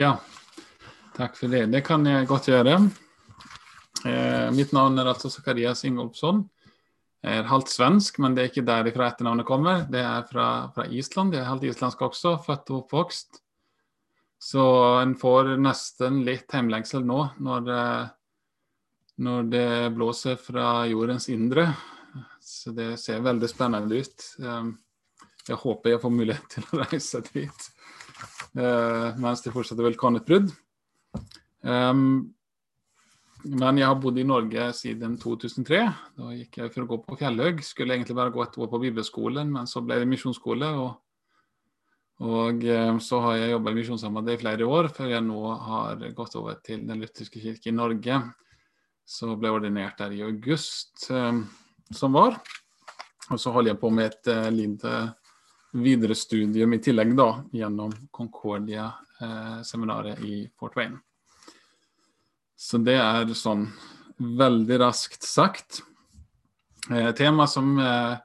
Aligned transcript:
Ja, 0.00 0.14
takk 1.12 1.34
for 1.36 1.52
det. 1.52 1.66
Det 1.68 1.82
kan 1.84 2.06
jeg 2.08 2.24
godt 2.24 2.46
gjøre. 2.48 2.78
Eh, 4.08 4.46
mitt 4.56 4.70
navn 4.72 4.94
er 4.96 5.10
altså 5.10 5.28
Zakarias 5.28 5.82
Ingolfsson. 5.84 6.38
Jeg 7.20 7.42
er 7.42 7.50
halvt 7.50 7.68
svensk, 7.68 8.16
men 8.24 8.32
det 8.32 8.42
er 8.42 8.48
ikke 8.48 8.64
derifra 8.64 9.10
etternavnet 9.10 9.44
kommer. 9.44 9.82
Det 9.92 10.00
er 10.00 10.22
fra, 10.30 10.46
fra 10.72 10.86
Island. 10.88 11.36
Jeg 11.36 11.42
er 11.42 11.50
halvt 11.50 11.66
islandsk 11.68 12.04
også, 12.06 12.32
født 12.46 12.72
og 12.72 12.78
oppvokst. 12.78 13.42
Så 14.40 14.64
en 15.02 15.12
får 15.20 15.52
nesten 15.60 16.22
litt 16.24 16.48
hjemlengsel 16.48 17.04
nå 17.04 17.18
når, 17.44 17.68
når 19.20 19.50
det 19.52 19.68
blåser 19.98 20.40
fra 20.40 20.86
jordens 20.88 21.28
indre. 21.28 21.66
Så 22.40 22.72
det 22.72 22.94
ser 23.04 23.20
veldig 23.28 23.52
spennende 23.52 24.00
ut. 24.00 24.26
Eh, 24.40 24.72
jeg 25.50 25.60
håper 25.66 25.92
jeg 25.92 26.02
får 26.06 26.16
mulighet 26.16 26.56
til 26.56 26.72
å 26.72 26.80
reise 26.86 27.20
dit 27.28 27.68
mens 28.54 29.44
det 29.44 29.52
fortsatt 29.54 29.78
er 29.78 29.86
vulkanutbrudd. 29.86 30.50
Um, 31.62 32.32
men 33.44 33.78
jeg 33.80 33.88
har 33.88 33.96
bodd 33.96 34.18
i 34.20 34.26
Norge 34.26 34.66
siden 34.76 35.14
2003. 35.20 35.78
Da 36.18 36.32
gikk 36.34 36.58
jeg 36.60 36.72
for 36.74 36.84
å 36.84 36.90
gå 36.90 36.98
på 37.06 37.16
Fjellhaug. 37.22 37.62
Skulle 37.64 37.96
egentlig 37.96 38.16
bare 38.18 38.32
gå 38.34 38.42
et 38.44 38.58
år 38.60 38.68
på 38.68 38.80
bibelskolen, 38.82 39.48
men 39.54 39.70
så 39.70 39.80
ble 39.84 39.96
det 40.02 40.08
misjonsskole. 40.10 40.68
Og, 40.82 40.90
og 42.26 42.66
um, 42.68 43.00
så 43.00 43.22
har 43.24 43.38
jeg 43.38 43.54
jobba 43.54 43.72
i 43.72 43.78
Misjonssambandet 43.78 44.36
i 44.36 44.42
flere 44.42 44.68
år, 44.68 44.90
før 44.96 45.14
jeg 45.14 45.24
nå 45.24 45.54
har 45.70 46.04
gått 46.16 46.36
over 46.40 46.60
til 46.64 46.84
Den 46.88 47.00
lutherske 47.00 47.40
kirke 47.40 47.72
i 47.72 47.76
Norge. 47.76 48.20
Så 49.08 49.32
ble 49.32 49.48
jeg 49.48 49.60
ordinert 49.62 50.02
der 50.02 50.12
i 50.14 50.24
august 50.26 51.08
um, 51.08 51.46
som 51.96 52.12
var. 52.18 52.36
Og 53.30 53.40
så 53.40 53.54
holder 53.54 53.72
jeg 53.72 53.80
på 53.80 53.94
med 53.94 54.10
et 54.10 54.32
uh, 54.34 54.50
lite 54.52 54.94
videre 55.72 56.14
studium 56.14 56.72
i 56.74 56.78
tillegg 56.82 57.14
da, 57.18 57.44
gjennom 57.54 57.92
Concordia-seminaret 58.10 60.18
eh, 60.18 60.24
i 60.24 60.50
Fort 60.58 60.76
Wayne. 60.78 60.98
Så 62.56 62.78
det 62.84 62.98
er 63.00 63.34
sånn 63.38 63.68
veldig 64.20 64.78
raskt 64.82 65.22
sagt. 65.24 65.82
Eh, 66.90 67.12
tema 67.16 67.46
som 67.48 67.78
eh, 67.80 68.18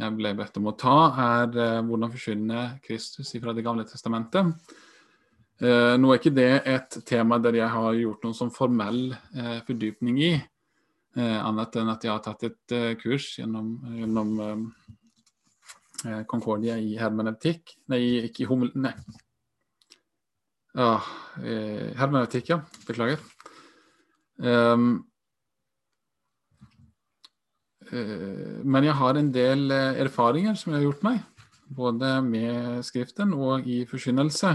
jeg 0.00 0.16
ble 0.16 0.34
bedt 0.36 0.56
om 0.60 0.66
å 0.72 0.78
ta, 0.78 0.96
er 1.26 1.46
eh, 1.54 1.84
hvordan 1.86 2.12
forkynne 2.12 2.66
Kristus 2.84 3.28
fra 3.36 3.54
Det 3.54 3.64
gamle 3.66 3.84
testamentet. 3.88 4.44
Eh, 5.60 5.94
nå 6.00 6.06
er 6.10 6.16
ikke 6.20 6.36
det 6.36 6.52
et 6.68 6.98
tema 7.08 7.34
der 7.40 7.54
jeg 7.62 7.70
har 7.72 7.92
gjort 7.96 8.22
noen 8.26 8.36
sånn 8.36 8.52
formell 8.52 9.02
eh, 9.14 9.58
fordypning 9.68 10.16
i, 10.24 10.34
annet 11.16 11.76
enn 11.80 11.88
at 11.88 12.02
jeg 12.04 12.12
har 12.12 12.20
tatt 12.20 12.42
et 12.44 12.72
kurs 13.00 13.38
gjennom, 13.38 13.70
gjennom 13.96 14.34
Eh, 14.36 15.05
Concordia 16.28 16.76
i 16.78 16.96
hermeneutikk 17.00 17.76
Nei, 17.92 18.02
ikke 18.28 18.44
i 18.44 18.48
homil... 18.50 18.72
Nei. 18.78 18.92
Ja, 20.76 20.98
eh, 21.40 21.92
hermeneutikk, 21.96 22.50
ja. 22.52 22.58
Beklager. 22.84 23.22
Um, 24.36 25.06
uh, 27.88 28.60
men 28.60 28.84
jeg 28.84 28.96
har 28.98 29.16
en 29.16 29.30
del 29.32 29.72
erfaringer 29.72 30.58
som 30.60 30.74
jeg 30.74 30.82
har 30.82 30.84
gjort 30.90 31.06
meg, 31.06 31.22
både 31.78 32.10
med 32.26 32.84
Skriften 32.84 33.32
og 33.32 33.64
i 33.64 33.86
forkynnelse, 33.88 34.52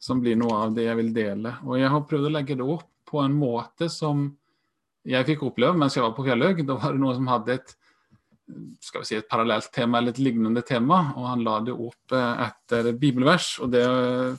som 0.00 0.24
blir 0.24 0.40
noe 0.40 0.62
av 0.64 0.72
det 0.76 0.88
jeg 0.88 1.00
vil 1.02 1.12
dele. 1.16 1.58
Og 1.68 1.76
jeg 1.82 1.92
har 1.92 2.08
prøvd 2.08 2.30
å 2.30 2.34
legge 2.38 2.56
det 2.56 2.64
opp 2.64 2.88
på 3.04 3.20
en 3.20 3.36
måte 3.36 3.90
som 3.92 4.30
jeg 5.04 5.28
fikk 5.28 5.44
oppleve 5.44 5.76
mens 5.76 5.98
jeg 5.98 6.06
var 6.06 6.16
på 6.16 6.24
Fjellhaug. 6.24 6.64
Da 6.64 6.78
var 6.80 6.96
det 6.96 7.04
noen 7.04 7.18
som 7.20 7.28
hadde 7.28 7.58
et 7.58 7.76
skal 8.80 9.00
vi 9.00 9.08
si, 9.08 9.16
et 9.16 9.28
parallelt 9.28 9.70
tema 9.72 9.98
eller 9.98 10.14
et 10.14 10.20
lignende 10.20 10.62
tema, 10.66 11.00
og 11.16 11.28
han 11.30 11.44
la 11.46 11.58
det 11.64 11.74
opp 11.74 12.14
eh, 12.14 12.42
etter 12.44 12.90
bibelvers. 13.00 13.54
Og 13.64 13.72
det 13.72 13.84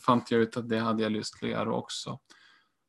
fant 0.05 0.31
jeg 0.31 0.45
ut 0.45 0.59
at 0.61 0.67
det 0.69 0.81
hadde 0.85 1.05
jeg 1.05 1.15
lyst 1.15 1.37
til 1.39 1.49
å 1.49 1.53
gjøre 1.53 1.79
også. 1.79 2.17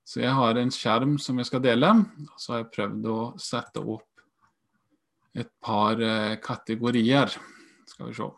Så 0.07 0.23
jeg 0.23 0.35
har 0.39 0.61
en 0.61 0.71
skjerm 0.71 1.17
som 1.19 1.41
jeg 1.41 1.49
skal 1.49 1.65
dele, 1.65 1.89
og 2.29 2.37
så 2.39 2.53
har 2.55 2.63
jeg 2.63 2.75
prøvd 2.77 3.09
å 3.11 3.21
sette 3.43 3.83
opp 3.83 4.27
et 5.37 5.51
par 5.65 6.01
eh, 6.01 6.37
kategorier. 6.43 7.33
Skal 7.87 8.11
vi 8.11 8.19
se. 8.19 8.29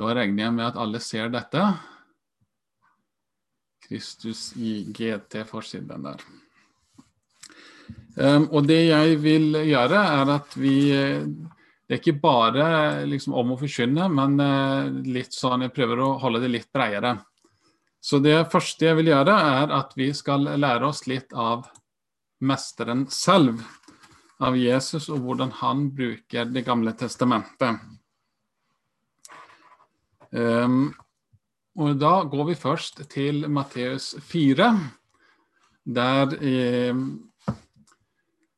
Da 0.00 0.12
regner 0.16 0.46
jeg 0.46 0.56
med 0.56 0.68
at 0.70 0.78
alle 0.80 1.00
ser 1.04 1.32
dette. 1.32 1.64
Kristus 3.84 4.50
i 4.56 4.84
GT-forsiden 4.96 6.06
der. 6.06 6.22
Um, 8.16 8.48
og 8.50 8.66
det 8.66 8.80
jeg 8.88 9.18
vil 9.22 9.54
gjøre, 9.68 9.98
er 9.98 10.34
at 10.36 10.56
vi 10.58 10.90
Det 11.90 11.96
er 11.96 12.00
ikke 12.00 12.22
bare 12.22 12.66
liksom, 13.10 13.34
om 13.34 13.52
å 13.52 13.58
forkynne, 13.58 14.06
men 14.14 14.38
uh, 14.38 14.86
litt 15.10 15.34
sånn 15.34 15.66
jeg 15.66 15.74
prøver 15.74 15.98
å 16.04 16.12
holde 16.22 16.44
det 16.44 16.52
litt 16.52 16.68
bredere. 16.70 17.16
Så 18.00 18.20
det 18.22 18.46
første 18.52 18.86
jeg 18.86 18.96
vil 19.00 19.10
gjøre, 19.10 19.34
er 19.34 19.74
at 19.74 19.96
vi 19.98 20.12
skal 20.14 20.46
lære 20.54 20.86
oss 20.86 21.04
litt 21.10 21.34
av 21.34 21.66
mesteren 22.40 23.04
selv. 23.12 23.60
Av 24.40 24.54
Jesus 24.56 25.10
og 25.12 25.20
hvordan 25.26 25.50
han 25.58 25.90
bruker 25.92 26.46
Det 26.48 26.62
gamle 26.64 26.94
testamentet. 26.96 27.76
Um, 30.30 30.94
og 31.76 31.98
da 32.00 32.22
går 32.24 32.46
vi 32.52 32.56
først 32.58 33.02
til 33.10 33.44
Matteus 33.50 34.14
4, 34.30 34.70
der 35.84 36.34
um, 36.92 37.02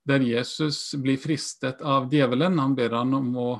der 0.09 0.25
Jesus 0.27 0.95
blir 0.99 1.21
fristet 1.21 1.83
av 1.83 2.09
djevelen. 2.13 2.59
Han 2.59 2.75
ber 2.75 2.97
han 2.99 3.15
om 3.15 3.31
å 3.39 3.51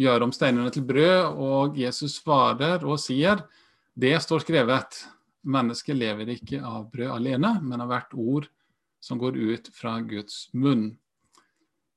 gjøre 0.00 0.26
om 0.26 0.32
steinene 0.34 0.72
til 0.74 0.86
brød, 0.88 1.36
og 1.38 1.78
Jesus 1.78 2.18
svarer 2.20 2.84
og 2.84 2.98
sier 3.02 3.44
det 3.94 4.16
står 4.22 4.42
skrevet. 4.42 5.04
Mennesket 5.44 5.96
lever 5.96 6.32
ikke 6.34 6.62
av 6.64 6.88
brød 6.90 7.12
alene, 7.18 7.54
men 7.62 7.84
av 7.84 7.92
hvert 7.92 8.14
ord 8.16 8.48
som 9.04 9.20
går 9.20 9.36
ut 9.36 9.68
fra 9.76 9.98
Guds 10.00 10.48
munn. 10.56 10.94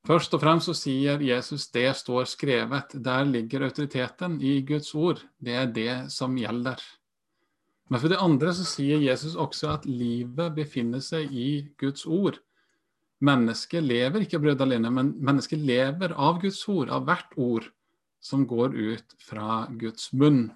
Først 0.07 0.35
og 0.35 0.39
fremst 0.39 0.69
så 0.69 0.75
sier 0.77 1.23
Jesus 1.23 1.65
det 1.75 1.89
står 1.99 2.27
skrevet. 2.31 2.93
Der 3.03 3.25
ligger 3.27 3.65
autoriteten 3.67 4.37
i 4.39 4.61
Guds 4.67 4.93
ord. 4.95 5.23
Det 5.39 5.55
er 5.55 5.71
det 5.71 5.95
som 6.13 6.37
gjelder. 6.39 6.79
Men 7.87 8.03
for 8.03 8.11
det 8.11 8.19
andre 8.23 8.53
så 8.55 8.65
sier 8.67 9.03
Jesus 9.03 9.35
også 9.35 9.71
at 9.73 9.87
livet 9.87 10.55
befinner 10.55 11.03
seg 11.03 11.31
i 11.31 11.49
Guds 11.79 12.05
ord. 12.05 12.39
Mennesket 13.25 13.81
lever 13.81 14.23
ikke 14.23 14.37
av 14.37 14.43
brød 14.43 14.61
alene, 14.61 14.91
men 14.93 15.15
mennesket 15.25 15.61
lever 15.65 16.13
av 16.13 16.41
Guds 16.43 16.59
ord, 16.69 16.91
av 16.93 17.07
hvert 17.07 17.33
ord 17.37 17.65
som 18.21 18.43
går 18.47 18.75
ut 18.75 19.15
fra 19.25 19.65
Guds 19.79 20.11
munn. 20.13 20.51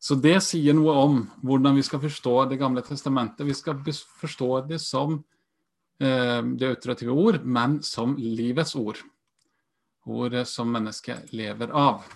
Så 0.00 0.16
det 0.16 0.38
sier 0.46 0.76
noe 0.76 0.94
om 0.96 1.18
hvordan 1.44 1.76
vi 1.76 1.84
skal 1.84 2.00
forstå 2.00 2.34
Det 2.48 2.56
gamle 2.60 2.80
testamentet. 2.82 3.44
Vi 3.46 3.54
skal 3.54 3.82
forstå 4.22 4.50
det 4.70 4.78
som 4.80 5.18
eh, 6.00 6.40
det 6.40 6.70
autorative 6.70 7.12
ord, 7.12 7.42
men 7.44 7.82
som 7.82 8.16
livets 8.16 8.74
ord. 8.74 9.02
Ordet 10.06 10.46
som 10.48 10.70
mennesket 10.72 11.34
lever 11.36 11.74
av. 11.76 12.06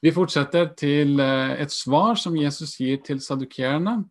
Vi 0.00 0.12
fortsetter 0.14 0.70
til 0.78 1.18
eh, 1.20 1.56
et 1.60 1.74
svar 1.74 2.14
som 2.16 2.38
Jesus 2.38 2.78
gir 2.78 3.02
til 3.04 3.18
sadukerene. 3.20 4.04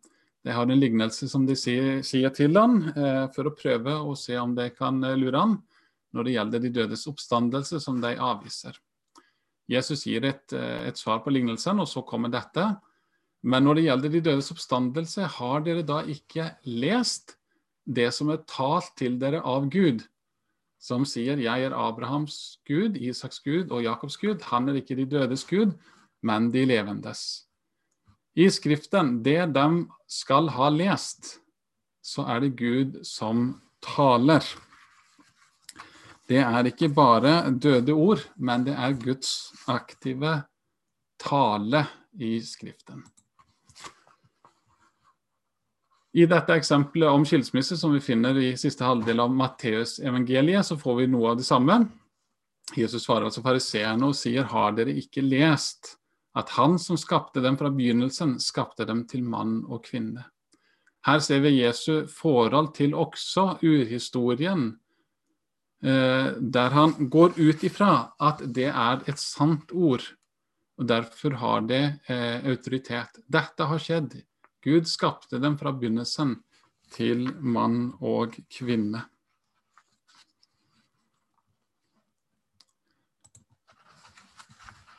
De 0.45 0.53
har 0.55 0.67
en 0.67 0.79
lignelse 0.79 1.27
som 1.27 1.45
de 1.47 1.55
sier, 1.59 1.99
sier 2.05 2.31
til 2.35 2.55
han, 2.55 2.81
eh, 2.95 3.25
for 3.35 3.49
å 3.49 3.55
prøve 3.55 3.97
å 3.99 4.15
se 4.17 4.37
om 4.39 4.53
de 4.55 4.69
kan 4.71 5.01
eh, 5.03 5.17
lure 5.19 5.41
han 5.41 5.57
når 6.15 6.25
det 6.25 6.35
gjelder 6.35 6.63
de 6.63 6.69
dødes 6.73 7.07
oppstandelse, 7.11 7.79
som 7.83 7.99
de 8.01 8.15
avviser. 8.15 8.77
Jesus 9.69 10.07
gir 10.07 10.23
et, 10.25 10.53
eh, 10.53 10.87
et, 10.87 10.97
svar 10.97 11.19
på 11.25 11.33
lignelsen, 11.33 11.79
og 11.79 11.89
så 11.91 12.01
kommer 12.07 12.31
dette. 12.33 12.65
Men 13.43 13.67
når 13.67 13.75
det 13.75 13.83
gjelder 13.83 14.15
de 14.15 14.21
dødes 14.29 14.51
oppstandelse, 14.55 15.27
har 15.35 15.59
dere 15.67 15.83
da 15.85 16.01
ikke 16.01 16.55
lest 16.65 17.35
det 17.85 18.09
som 18.13 18.31
er 18.33 18.41
talt 18.49 18.95
til 18.97 19.19
dere 19.19 19.43
av 19.45 19.69
Gud, 19.69 20.07
som 20.79 21.03
sier 21.05 21.35
'Jeg 21.35 21.63
er 21.67 21.75
Abrahams 21.75 22.59
Gud, 22.65 22.95
Isaks 22.95 23.39
Gud 23.39 23.71
og 23.71 23.83
Jakobs 23.83 24.17
Gud'. 24.17 24.41
Han 24.43 24.69
er 24.69 24.79
ikke 24.79 24.95
de 24.95 25.05
dødes 25.05 25.43
Gud, 25.43 25.75
men 26.23 26.51
de 26.51 26.65
levendes. 26.65 27.48
I 28.35 28.49
Skriften, 28.51 29.23
det 29.23 29.45
de 29.55 29.67
skal 30.07 30.49
ha 30.53 30.69
lest, 30.69 31.39
så 32.01 32.25
er 32.29 32.43
det 32.43 32.55
Gud 32.59 32.99
som 33.05 33.61
taler. 33.83 34.45
Det 36.29 36.41
er 36.43 36.69
ikke 36.69 36.91
bare 36.93 37.49
døde 37.49 37.93
ord, 37.93 38.21
men 38.37 38.67
det 38.67 38.75
er 38.77 38.97
Guds 39.01 39.51
aktive 39.67 40.43
tale 41.19 41.85
i 42.21 42.37
Skriften. 42.45 43.01
I 46.13 46.25
dette 46.25 46.55
eksempelet 46.57 47.09
om 47.09 47.25
skilsmisse 47.25 47.77
som 47.77 47.93
vi 47.93 48.01
finner 48.01 48.37
i 48.41 48.55
siste 48.57 48.85
halvdel 48.85 49.21
av 49.21 49.33
Matteus-evangeliet, 49.33 50.65
så 50.65 50.77
får 50.77 51.03
vi 51.03 51.09
noe 51.11 51.33
av 51.33 51.41
det 51.41 51.45
samme. 51.45 51.83
Jesus 52.77 53.05
svarer 53.05 53.27
altså 53.29 53.43
fariseerne 53.45 54.09
og 54.09 54.17
sier, 54.17 54.47
har 54.49 54.73
dere 54.77 54.95
ikke 54.97 55.21
lest 55.25 55.95
at 56.37 56.51
han 56.57 56.77
som 56.79 56.97
skapte 56.97 57.41
dem 57.41 57.57
fra 57.57 57.71
begynnelsen, 57.73 58.37
skapte 58.39 58.85
dem 58.85 59.05
til 59.09 59.23
mann 59.23 59.63
og 59.65 59.83
kvinne. 59.87 60.27
Her 61.07 61.23
ser 61.23 61.41
vi 61.41 61.55
Jesu 61.61 62.05
forhold 62.11 62.73
til 62.75 62.93
også 62.93 63.59
urhistorien, 63.63 64.79
eh, 65.83 66.31
der 66.39 66.69
han 66.75 67.09
går 67.09 67.39
ut 67.39 67.63
ifra 67.63 68.11
at 68.19 68.43
det 68.45 68.67
er 68.69 69.03
et 69.07 69.19
sant 69.19 69.71
ord, 69.71 70.03
og 70.79 70.87
Derfor 70.87 71.35
har 71.35 71.61
det 71.67 71.83
eh, 72.07 72.45
autoritet. 72.47 73.19
Dette 73.27 73.65
har 73.67 73.79
skjedd. 73.83 74.13
Gud 74.63 74.87
skapte 74.87 75.39
dem 75.39 75.57
fra 75.59 75.73
begynnelsen 75.75 76.37
til 76.95 77.27
mann 77.43 77.91
og 77.99 78.37
kvinne. 78.51 79.03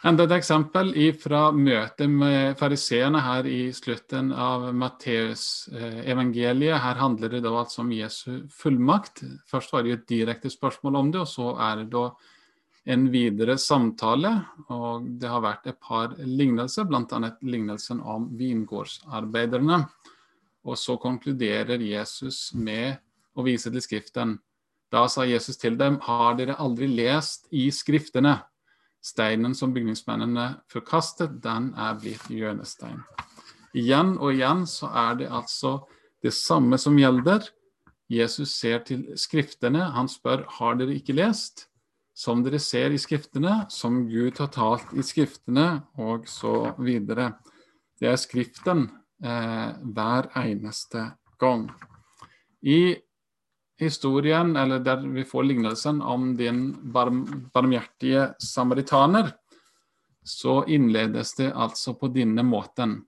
Enda 0.00 0.24
et 0.24 0.32
eksempel 0.32 0.94
fra 1.20 1.50
møtet 1.52 2.08
med 2.08 2.54
fariseerne 2.56 3.20
her 3.20 3.44
i 3.44 3.68
slutten 3.76 4.30
av 4.32 4.62
Matteus-evangeliet. 4.72 6.80
Her 6.80 6.96
handler 6.96 7.34
det 7.34 7.42
da 7.44 7.52
altså 7.60 7.82
om 7.82 7.90
Jesu 7.92 8.48
fullmakt. 8.48 9.20
Først 9.44 9.74
var 9.74 9.84
det 9.84 9.92
jo 9.92 9.98
et 9.98 10.06
direkte 10.08 10.48
spørsmål 10.48 10.96
om 10.96 11.10
det, 11.12 11.20
og 11.20 11.28
så 11.28 11.52
er 11.60 11.82
det 11.82 11.92
da 11.92 12.06
en 12.96 13.04
videre 13.12 13.58
samtale. 13.60 14.32
Og 14.72 15.04
det 15.20 15.28
har 15.28 15.44
vært 15.44 15.68
et 15.68 15.80
par 15.84 16.16
lignelser, 16.16 16.88
bl.a. 16.88 17.36
lignelsen 17.44 18.00
om 18.00 18.32
vingårdsarbeiderne. 18.40 19.84
Og 20.64 20.80
så 20.80 20.96
konkluderer 20.96 21.76
Jesus 21.76 22.54
med 22.56 23.04
å 23.36 23.44
vise 23.44 23.68
til 23.68 23.84
Skriften. 23.84 24.40
Da 24.88 25.04
sa 25.12 25.28
Jesus 25.28 25.60
til 25.60 25.76
dem, 25.76 26.00
har 26.08 26.40
dere 26.40 26.56
aldri 26.56 26.88
lest 26.88 27.52
i 27.52 27.68
Skriftene? 27.68 28.40
Steinen 29.00 29.54
som 29.56 29.72
bygningsmennene 29.72 30.60
forkastet, 30.68 31.38
den 31.42 31.72
er 31.78 31.96
blitt 32.00 32.26
hjørnestein. 32.28 33.00
Igjen 33.76 34.16
og 34.18 34.34
igjen 34.34 34.66
så 34.68 34.90
er 34.92 35.16
det 35.22 35.30
altså 35.30 35.78
det 36.24 36.34
samme 36.36 36.78
som 36.78 36.98
gjelder. 36.98 37.46
Jesus 38.10 38.56
ser 38.58 38.82
til 38.84 39.06
Skriftene. 39.18 39.86
Han 39.94 40.10
spør 40.10 40.44
har 40.58 40.76
dere 40.80 40.98
ikke 40.98 41.16
lest, 41.16 41.68
som 42.16 42.42
dere 42.44 42.58
ser 42.60 42.92
i 42.92 43.00
Skriftene, 43.00 43.64
som 43.70 44.02
Gud 44.10 44.40
har 44.42 44.50
talt 44.52 44.90
i 44.92 45.04
Skriftene, 45.06 45.84
og 45.96 46.26
så 46.28 46.74
videre. 46.82 47.32
Det 48.00 48.10
er 48.10 48.18
Skriften 48.20 48.88
eh, 49.22 49.70
hver 49.94 50.28
eneste 50.42 51.06
gang. 51.40 51.70
I 52.60 52.98
historien, 53.80 54.54
eller 54.56 54.82
der 54.84 55.02
vi 55.02 55.24
får 55.24 55.46
lignelsen 55.48 56.02
om 56.02 56.34
din 56.36 56.70
barm, 56.92 57.24
barmhjertige 57.54 58.34
samaritaner, 58.38 59.32
så 60.24 60.64
innledes 60.68 61.34
det 61.38 61.52
altså 61.52 61.94
på 61.98 62.10
denne 62.12 62.44
måten. 62.46 63.00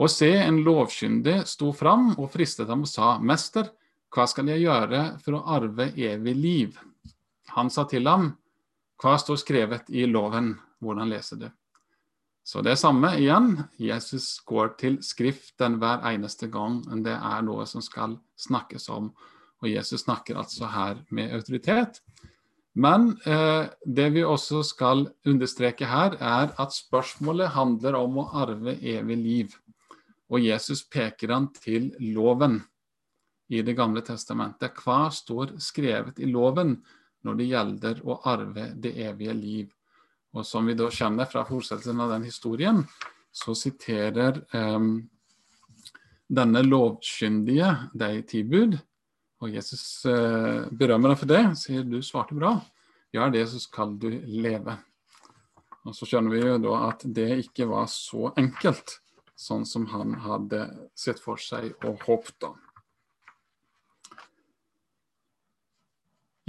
Og 0.00 0.08
se, 0.10 0.30
en 0.32 0.62
lovkyndig 0.64 1.42
sto 1.48 1.74
fram 1.76 2.14
og 2.16 2.30
fristet 2.32 2.70
ham 2.72 2.86
og 2.86 2.90
sa, 2.90 3.18
Mester, 3.20 3.68
hva 4.10 4.26
skal 4.26 4.48
jeg 4.50 4.64
gjøre 4.64 5.02
for 5.22 5.38
å 5.38 5.44
arve 5.58 5.90
evig 5.94 6.34
liv? 6.34 6.78
Han 7.54 7.70
sa 7.70 7.84
til 7.90 8.08
ham, 8.08 8.32
hva 9.00 9.16
står 9.20 9.38
skrevet 9.40 9.90
i 9.92 10.06
loven? 10.08 10.54
Hvordan 10.80 11.12
leser 11.12 11.40
du? 11.40 11.48
Så 12.44 12.62
det 12.64 12.72
er 12.72 12.80
samme 12.80 13.12
igjen. 13.20 13.52
Jesus 13.78 14.40
går 14.48 14.72
til 14.80 14.96
Skriften 15.04 15.76
hver 15.80 16.02
eneste 16.10 16.48
gang 16.50 16.80
det 17.04 17.14
er 17.14 17.44
noe 17.46 17.66
som 17.68 17.84
skal 17.84 18.16
snakkes 18.40 18.88
om. 18.90 19.12
Og 19.60 19.68
Jesus 19.68 20.04
snakker 20.06 20.38
altså 20.40 20.68
her 20.72 21.00
med 21.10 21.34
autoritet. 21.36 22.00
Men 22.72 23.16
eh, 23.26 23.66
det 23.84 24.08
vi 24.14 24.22
også 24.24 24.62
skal 24.64 25.04
understreke 25.26 25.88
her, 25.90 26.16
er 26.16 26.54
at 26.60 26.74
spørsmålet 26.74 27.52
handler 27.56 27.98
om 27.98 28.20
å 28.22 28.28
arve 28.44 28.76
evig 28.78 29.18
liv. 29.18 29.56
Og 30.30 30.44
Jesus 30.44 30.84
peker 30.86 31.34
han 31.34 31.50
til 31.56 31.90
loven 32.14 32.60
i 33.50 33.64
Det 33.66 33.74
gamle 33.74 34.00
testamentet. 34.06 34.78
Hva 34.78 35.10
står 35.10 35.56
skrevet 35.58 36.20
i 36.22 36.28
loven 36.30 36.76
når 37.26 37.38
det 37.40 37.48
gjelder 37.50 38.02
å 38.06 38.20
arve 38.30 38.68
det 38.78 38.94
evige 39.02 39.34
liv? 39.34 39.72
Og 40.30 40.46
som 40.46 40.68
vi 40.70 40.76
da 40.78 40.86
kjenner 40.86 41.26
fra 41.26 41.42
fortsettelsen 41.44 42.00
av 42.00 42.12
den 42.14 42.28
historien, 42.28 42.84
så 43.34 43.50
siterer 43.58 44.38
eh, 44.54 44.86
denne 46.30 46.62
lovkyndige 46.62 47.74
de 47.98 48.22
ti 48.30 48.44
bud 48.46 48.78
og 49.40 49.54
Jesus 49.56 50.04
eh, 50.08 50.68
berømmer 50.70 51.14
deg 51.14 51.20
for 51.22 51.30
det, 51.30 51.42
sier 51.56 51.84
du 51.88 52.00
svarte 52.04 52.36
bra. 52.36 52.58
Gjør 53.14 53.32
det, 53.34 53.46
så 53.50 53.60
skal 53.62 53.94
du 53.98 54.10
leve. 54.28 54.76
Og 55.88 55.96
så 55.96 56.06
skjønner 56.06 56.34
vi 56.34 56.42
jo 56.44 56.58
da 56.60 56.74
at 56.90 57.04
det 57.08 57.30
ikke 57.46 57.68
var 57.70 57.88
så 57.90 58.34
enkelt, 58.38 58.98
sånn 59.40 59.64
som 59.64 59.86
han 59.94 60.18
hadde 60.20 60.66
sett 60.98 61.22
for 61.22 61.40
seg 61.40 61.72
og 61.88 62.02
håpet. 62.04 62.50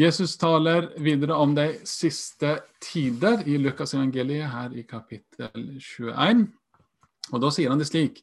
Jesus 0.01 0.33
taler 0.39 0.89
videre 0.99 1.37
om 1.39 1.53
de 1.55 1.67
siste 1.87 2.57
tider 2.81 3.45
i 3.47 3.55
Lukas 3.61 3.93
evangeliet 3.95 4.49
her 4.51 4.75
i 4.75 4.83
kapittel 4.87 5.77
21. 5.77 6.47
Og 7.31 7.43
da 7.43 7.51
sier 7.53 7.71
han 7.71 7.79
det 7.79 7.87
slik. 7.87 8.19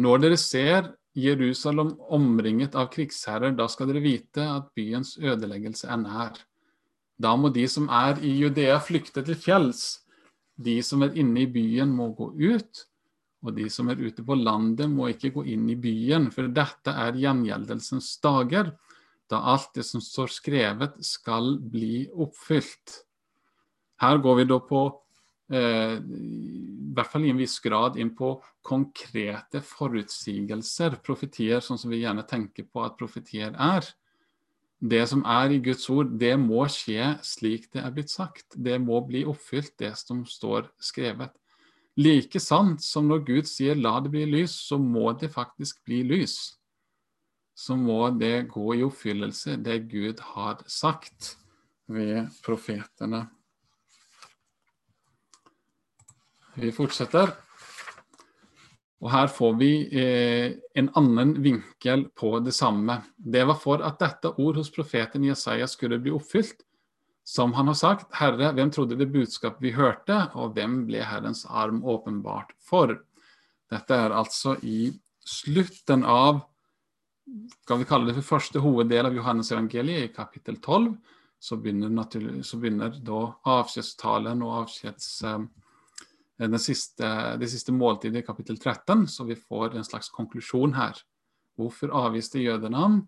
Når 0.00 0.22
dere 0.24 0.38
ser 0.40 0.88
Jerusalem 1.14 1.96
omringet 2.08 2.74
av 2.74 2.88
krigsherrer, 2.92 3.52
da 3.56 3.66
skal 3.68 3.90
dere 3.90 4.04
vite 4.04 4.44
at 4.48 4.70
byens 4.76 5.18
ødeleggelse 5.20 5.90
er 5.90 6.00
nær. 6.00 6.38
Da 7.20 7.34
må 7.36 7.52
de 7.52 7.66
som 7.68 7.90
er 7.92 8.22
i 8.24 8.32
Judea 8.38 8.78
flykte 8.80 9.22
til 9.26 9.36
fjells. 9.36 10.02
De 10.56 10.78
som 10.84 11.04
er 11.04 11.12
inne 11.18 11.44
i 11.44 11.50
byen 11.50 11.92
må 11.92 12.10
gå 12.16 12.30
ut, 12.32 12.86
og 13.42 13.56
de 13.58 13.68
som 13.70 13.90
er 13.90 14.00
ute 14.00 14.24
på 14.24 14.36
landet 14.38 14.90
må 14.90 15.10
ikke 15.12 15.32
gå 15.34 15.44
inn 15.52 15.68
i 15.70 15.76
byen, 15.76 16.30
for 16.32 16.48
dette 16.48 16.94
er 16.94 17.18
gjengjeldelsens 17.18 18.14
dager, 18.22 18.72
da 19.30 19.40
alt 19.52 19.72
det 19.76 19.84
som 19.88 20.02
står 20.04 20.32
skrevet 20.32 20.98
skal 21.04 21.56
bli 21.72 22.06
oppfylt. 22.12 23.02
Her 24.02 24.18
går 24.22 24.40
vi 24.40 24.48
da 24.50 24.58
på 24.64 24.82
i 25.52 26.94
hvert 26.96 27.10
fall 27.12 27.26
i 27.26 27.32
en 27.32 27.40
viss 27.40 27.58
grad 27.60 27.98
inn 28.00 28.14
på 28.16 28.34
konkrete 28.64 29.60
forutsigelser, 29.64 30.96
profetier, 31.04 31.60
sånn 31.60 31.80
som 31.80 31.92
vi 31.92 32.02
gjerne 32.02 32.24
tenker 32.28 32.64
på 32.68 32.84
at 32.86 32.96
profetier 33.00 33.52
er. 33.52 33.86
Det 34.82 35.04
som 35.06 35.22
er 35.28 35.52
i 35.54 35.60
Guds 35.62 35.84
ord, 35.94 36.16
det 36.18 36.34
må 36.40 36.64
skje 36.72 37.12
slik 37.22 37.68
det 37.74 37.84
er 37.84 37.92
blitt 37.94 38.10
sagt. 38.10 38.56
Det 38.56 38.80
må 38.82 38.98
bli 39.06 39.22
oppfylt, 39.30 39.76
det 39.78 39.92
som 40.00 40.24
står 40.26 40.72
skrevet. 40.82 41.36
Like 42.00 42.40
sant 42.40 42.82
som 42.82 43.06
når 43.06 43.22
Gud 43.28 43.46
sier 43.46 43.76
'la 43.76 44.00
det 44.00 44.10
bli 44.10 44.24
lys', 44.26 44.56
så 44.68 44.78
må 44.78 45.12
det 45.12 45.30
faktisk 45.30 45.84
bli 45.84 46.02
lys. 46.02 46.56
Så 47.54 47.76
må 47.76 48.10
det 48.18 48.48
gå 48.48 48.74
i 48.74 48.82
oppfyllelse, 48.82 49.62
det 49.62 49.90
Gud 49.90 50.20
har 50.20 50.64
sagt 50.66 51.36
ved 51.86 52.26
profetene. 52.42 53.28
Vi 56.54 56.72
fortsetter. 56.74 57.32
Og 59.02 59.10
Her 59.10 59.30
får 59.34 59.54
vi 59.58 59.70
eh, 59.98 60.52
en 60.78 60.90
annen 60.98 61.34
vinkel 61.42 62.04
på 62.14 62.36
det 62.44 62.52
samme. 62.54 63.00
Det 63.16 63.42
var 63.48 63.58
for 63.58 63.82
at 63.82 63.98
dette 63.98 64.30
ord 64.38 64.60
hos 64.60 64.70
profeten 64.70 65.24
Jesaja 65.26 65.66
skulle 65.66 65.98
bli 66.02 66.12
oppfylt. 66.14 66.62
Som 67.24 67.54
han 67.54 67.70
har 67.70 67.78
sagt, 67.78 68.08
Herre, 68.18 68.50
hvem 68.54 68.70
trodde 68.74 68.98
det 68.98 69.10
budskap 69.10 69.60
vi 69.62 69.72
hørte, 69.74 70.16
og 70.34 70.54
hvem 70.56 70.84
ble 70.88 71.02
Herrens 71.06 71.44
arm 71.46 71.82
åpenbart 71.86 72.50
for? 72.62 72.96
Dette 73.70 73.94
er 73.94 74.14
altså 74.14 74.56
i 74.62 74.90
slutten 75.22 76.02
av 76.02 76.42
skal 77.62 77.78
vi 77.78 77.86
kalle 77.86 78.10
det 78.10 78.16
for 78.18 78.34
første 78.36 78.60
hoveddel 78.60 79.06
av 79.08 79.16
Johannes 79.16 79.52
evangeliet, 79.54 80.10
i 80.10 80.14
kapittel 80.14 80.58
12. 80.58 80.90
Så 81.42 81.58
begynner, 81.58 82.42
så 82.46 82.58
begynner 82.60 82.98
da 83.02 83.24
avskjedstalen 83.58 84.42
og 84.46 84.62
avskjeds... 84.62 85.10
Eh, 85.26 85.42
siste, 86.62 87.08
det 87.38 87.48
siste 87.50 87.72
måltidet 87.72 88.22
i 88.22 88.26
kapittel 88.26 88.58
13, 88.58 89.06
så 89.08 89.24
vi 89.28 89.36
får 89.36 89.76
en 89.76 89.84
slags 89.84 90.10
konklusjon 90.10 90.74
her. 90.74 90.98
Hvorfor 91.58 91.92
avviste 91.94 92.40
jødene 92.42 92.78
ham? 92.78 93.00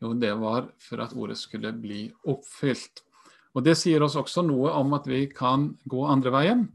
Jo, 0.00 0.14
det 0.14 0.32
var 0.40 0.70
for 0.80 1.02
at 1.04 1.12
ordet 1.12 1.36
skulle 1.38 1.72
bli 1.76 2.06
oppfylt. 2.24 3.02
Og 3.54 3.64
Det 3.66 3.74
sier 3.76 4.02
oss 4.02 4.16
også 4.16 4.44
noe 4.46 4.70
om 4.78 4.94
at 4.96 5.08
vi 5.10 5.26
kan 5.26 5.72
gå 5.84 6.04
andre 6.06 6.32
veien. 6.32 6.68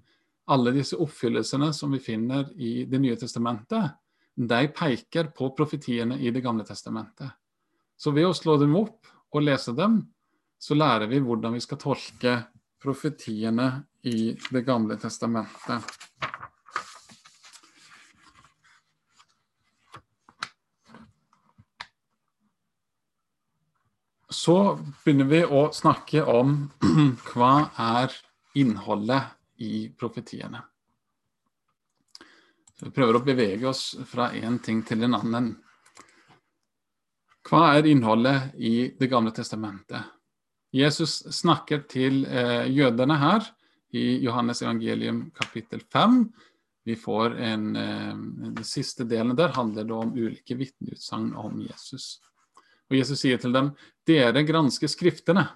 Alle 0.51 0.74
disse 0.75 0.97
oppfyllelsene 1.01 1.71
som 1.74 1.93
vi 1.95 2.00
finner 2.03 2.51
i 2.59 2.85
Det 2.85 3.00
nye 3.01 3.15
testamentet, 3.17 3.95
de 4.35 4.67
peker 4.67 5.31
på 5.33 5.50
profetiene 5.55 6.19
i 6.19 6.31
Det 6.31 6.43
gamle 6.43 6.65
testamentet. 6.67 7.31
Så 7.97 8.12
ved 8.12 8.27
å 8.27 8.35
slå 8.35 8.57
dem 8.59 8.75
opp 8.75 9.07
og 9.31 9.41
lese 9.41 9.74
dem, 9.74 10.03
så 10.59 10.75
lærer 10.75 11.07
vi 11.07 11.21
hvordan 11.24 11.55
vi 11.55 11.63
skal 11.63 11.79
tolke 11.79 12.35
profetiene 12.81 13.85
i 14.05 14.38
Det 14.50 14.62
gamle 14.62 14.97
testamentet. 14.97 15.83
Så 24.29 24.79
begynner 25.03 25.25
vi 25.25 25.41
å 25.45 25.71
snakke 25.74 26.21
om 26.21 26.53
hva 27.31 27.53
er 27.81 28.13
innholdet 28.53 29.33
i 29.65 29.88
profetiene. 29.97 30.62
Vi 32.81 32.93
prøver 32.93 33.17
å 33.17 33.25
bevege 33.25 33.71
oss 33.74 33.95
fra 34.05 34.29
én 34.38 34.62
ting 34.62 34.85
til 34.85 35.01
en 35.07 35.17
annen. 35.17 35.51
Hva 37.50 37.71
er 37.74 37.89
innholdet 37.89 38.53
i 38.62 38.91
Det 39.00 39.09
gamle 39.09 39.33
testamentet? 39.33 40.13
Jesus 40.75 41.24
snakker 41.33 41.88
til 41.89 42.25
eh, 42.27 42.67
jødene 42.69 43.17
her 43.17 43.53
i 43.95 44.23
Johannes 44.23 44.61
evangelium 44.61 45.31
kapittel 45.35 45.81
5. 45.93 46.31
Vi 46.85 46.95
får 46.95 47.35
en, 47.35 47.75
eh, 47.75 48.15
Den 48.55 48.63
siste 48.63 49.03
delen 49.03 49.35
der 49.35 49.55
handler 49.55 49.83
det 49.83 49.93
om 49.93 50.13
ulike 50.13 50.55
vitneutsagn 50.55 51.33
om 51.35 51.61
Jesus. 51.61 52.19
Og 52.89 52.97
Jesus 52.97 53.19
sier 53.19 53.37
til 53.37 53.53
dem, 53.53 53.71
dere 54.05 54.43
gransker 54.43 54.87
Skriftene 54.87 55.47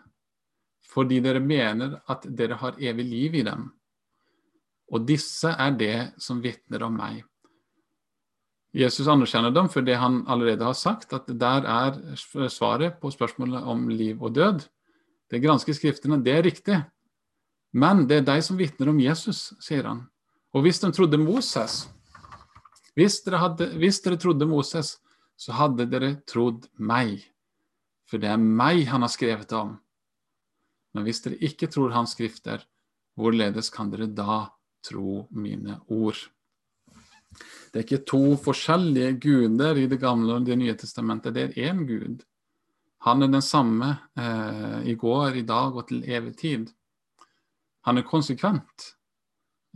fordi 0.89 1.19
dere 1.21 1.39
mener 1.39 1.99
at 2.09 2.25
dere 2.25 2.57
har 2.57 2.79
evig 2.81 3.05
liv 3.05 3.35
i 3.35 3.43
dem. 3.45 3.67
Og 4.91 5.05
disse 5.05 5.51
er 5.53 5.75
det 5.77 6.13
som 6.17 6.41
vitner 6.41 6.81
om 6.87 6.95
meg. 6.97 7.23
Jesus 8.73 9.07
anerkjenner 9.09 9.53
dem 9.53 9.69
for 9.69 9.85
det 9.85 9.97
han 10.01 10.23
allerede 10.29 10.65
har 10.65 10.73
sagt, 10.73 11.13
at 11.13 11.27
der 11.27 11.65
er 11.65 12.49
svaret 12.49 12.99
på 13.01 13.11
spørsmålet 13.13 13.63
om 13.63 13.87
liv 13.89 14.21
og 14.21 14.33
død. 14.33 14.65
Det 15.29 15.41
gransker 15.43 15.77
skriftene, 15.77 16.23
det 16.25 16.33
er 16.33 16.43
riktig. 16.43 16.79
Men 17.71 18.07
det 18.09 18.21
er 18.21 18.27
de 18.27 18.41
som 18.41 18.57
vitner 18.57 18.89
om 18.89 18.99
Jesus, 19.01 19.51
sier 19.61 19.85
han. 19.85 20.03
Og 20.55 20.65
hvis 20.65 20.81
de 20.81 20.89
trodde 20.93 21.19
Moses, 21.21 21.83
hvis 22.97 23.19
dere, 23.23 23.41
hadde, 23.43 23.69
hvis 23.79 24.01
dere 24.03 24.17
trodde 24.19 24.47
Moses, 24.49 24.97
så 25.39 25.55
hadde 25.55 25.85
dere 25.87 26.15
trodd 26.27 26.65
meg. 26.75 27.21
For 28.09 28.19
det 28.19 28.31
er 28.33 28.41
meg 28.41 28.87
han 28.89 29.05
har 29.05 29.13
skrevet 29.13 29.53
om. 29.55 29.77
Men 30.95 31.05
hvis 31.05 31.21
dere 31.23 31.37
ikke 31.45 31.69
tror 31.71 31.93
hans 31.93 32.15
skrifter, 32.17 32.65
hvorledes 33.19 33.69
kan 33.71 33.91
dere 33.93 34.09
da 34.09 34.41
tro 34.85 35.27
mine 35.29 35.77
ord? 35.87 36.17
Det 37.69 37.77
er 37.77 37.85
ikke 37.85 38.07
to 38.09 38.23
forskjellige 38.41 39.13
guder 39.21 39.77
i 39.77 39.85
Det 39.87 39.99
gamle 40.01 40.39
og 40.39 40.45
Det 40.47 40.57
nye 40.57 40.73
testamentet, 40.73 41.35
det 41.35 41.43
er 41.43 41.69
én 41.69 41.85
Gud. 41.85 42.25
Han 43.05 43.23
er 43.23 43.31
den 43.31 43.45
samme 43.45 43.93
eh, 44.17 44.89
i 44.91 44.95
går, 44.95 45.37
i 45.37 45.45
dag 45.47 45.75
og 45.75 45.87
til 45.87 46.03
evig 46.03 46.35
tid. 46.37 46.73
Han 47.87 47.97
er 47.97 48.07
konsekvent, 48.07 48.93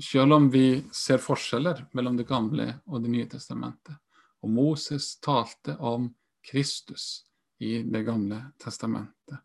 selv 0.02 0.36
om 0.36 0.50
vi 0.52 0.84
ser 0.92 1.22
forskjeller 1.24 1.86
mellom 1.94 2.18
Det 2.18 2.28
gamle 2.28 2.68
og 2.88 3.04
Det 3.04 3.12
nye 3.14 3.30
testamentet. 3.30 3.96
Og 4.44 4.52
Moses 4.52 5.16
talte 5.24 5.78
om 5.80 6.10
Kristus 6.44 7.24
i 7.60 7.82
Det 7.84 8.04
gamle 8.06 8.42
testamentet. 8.60 9.40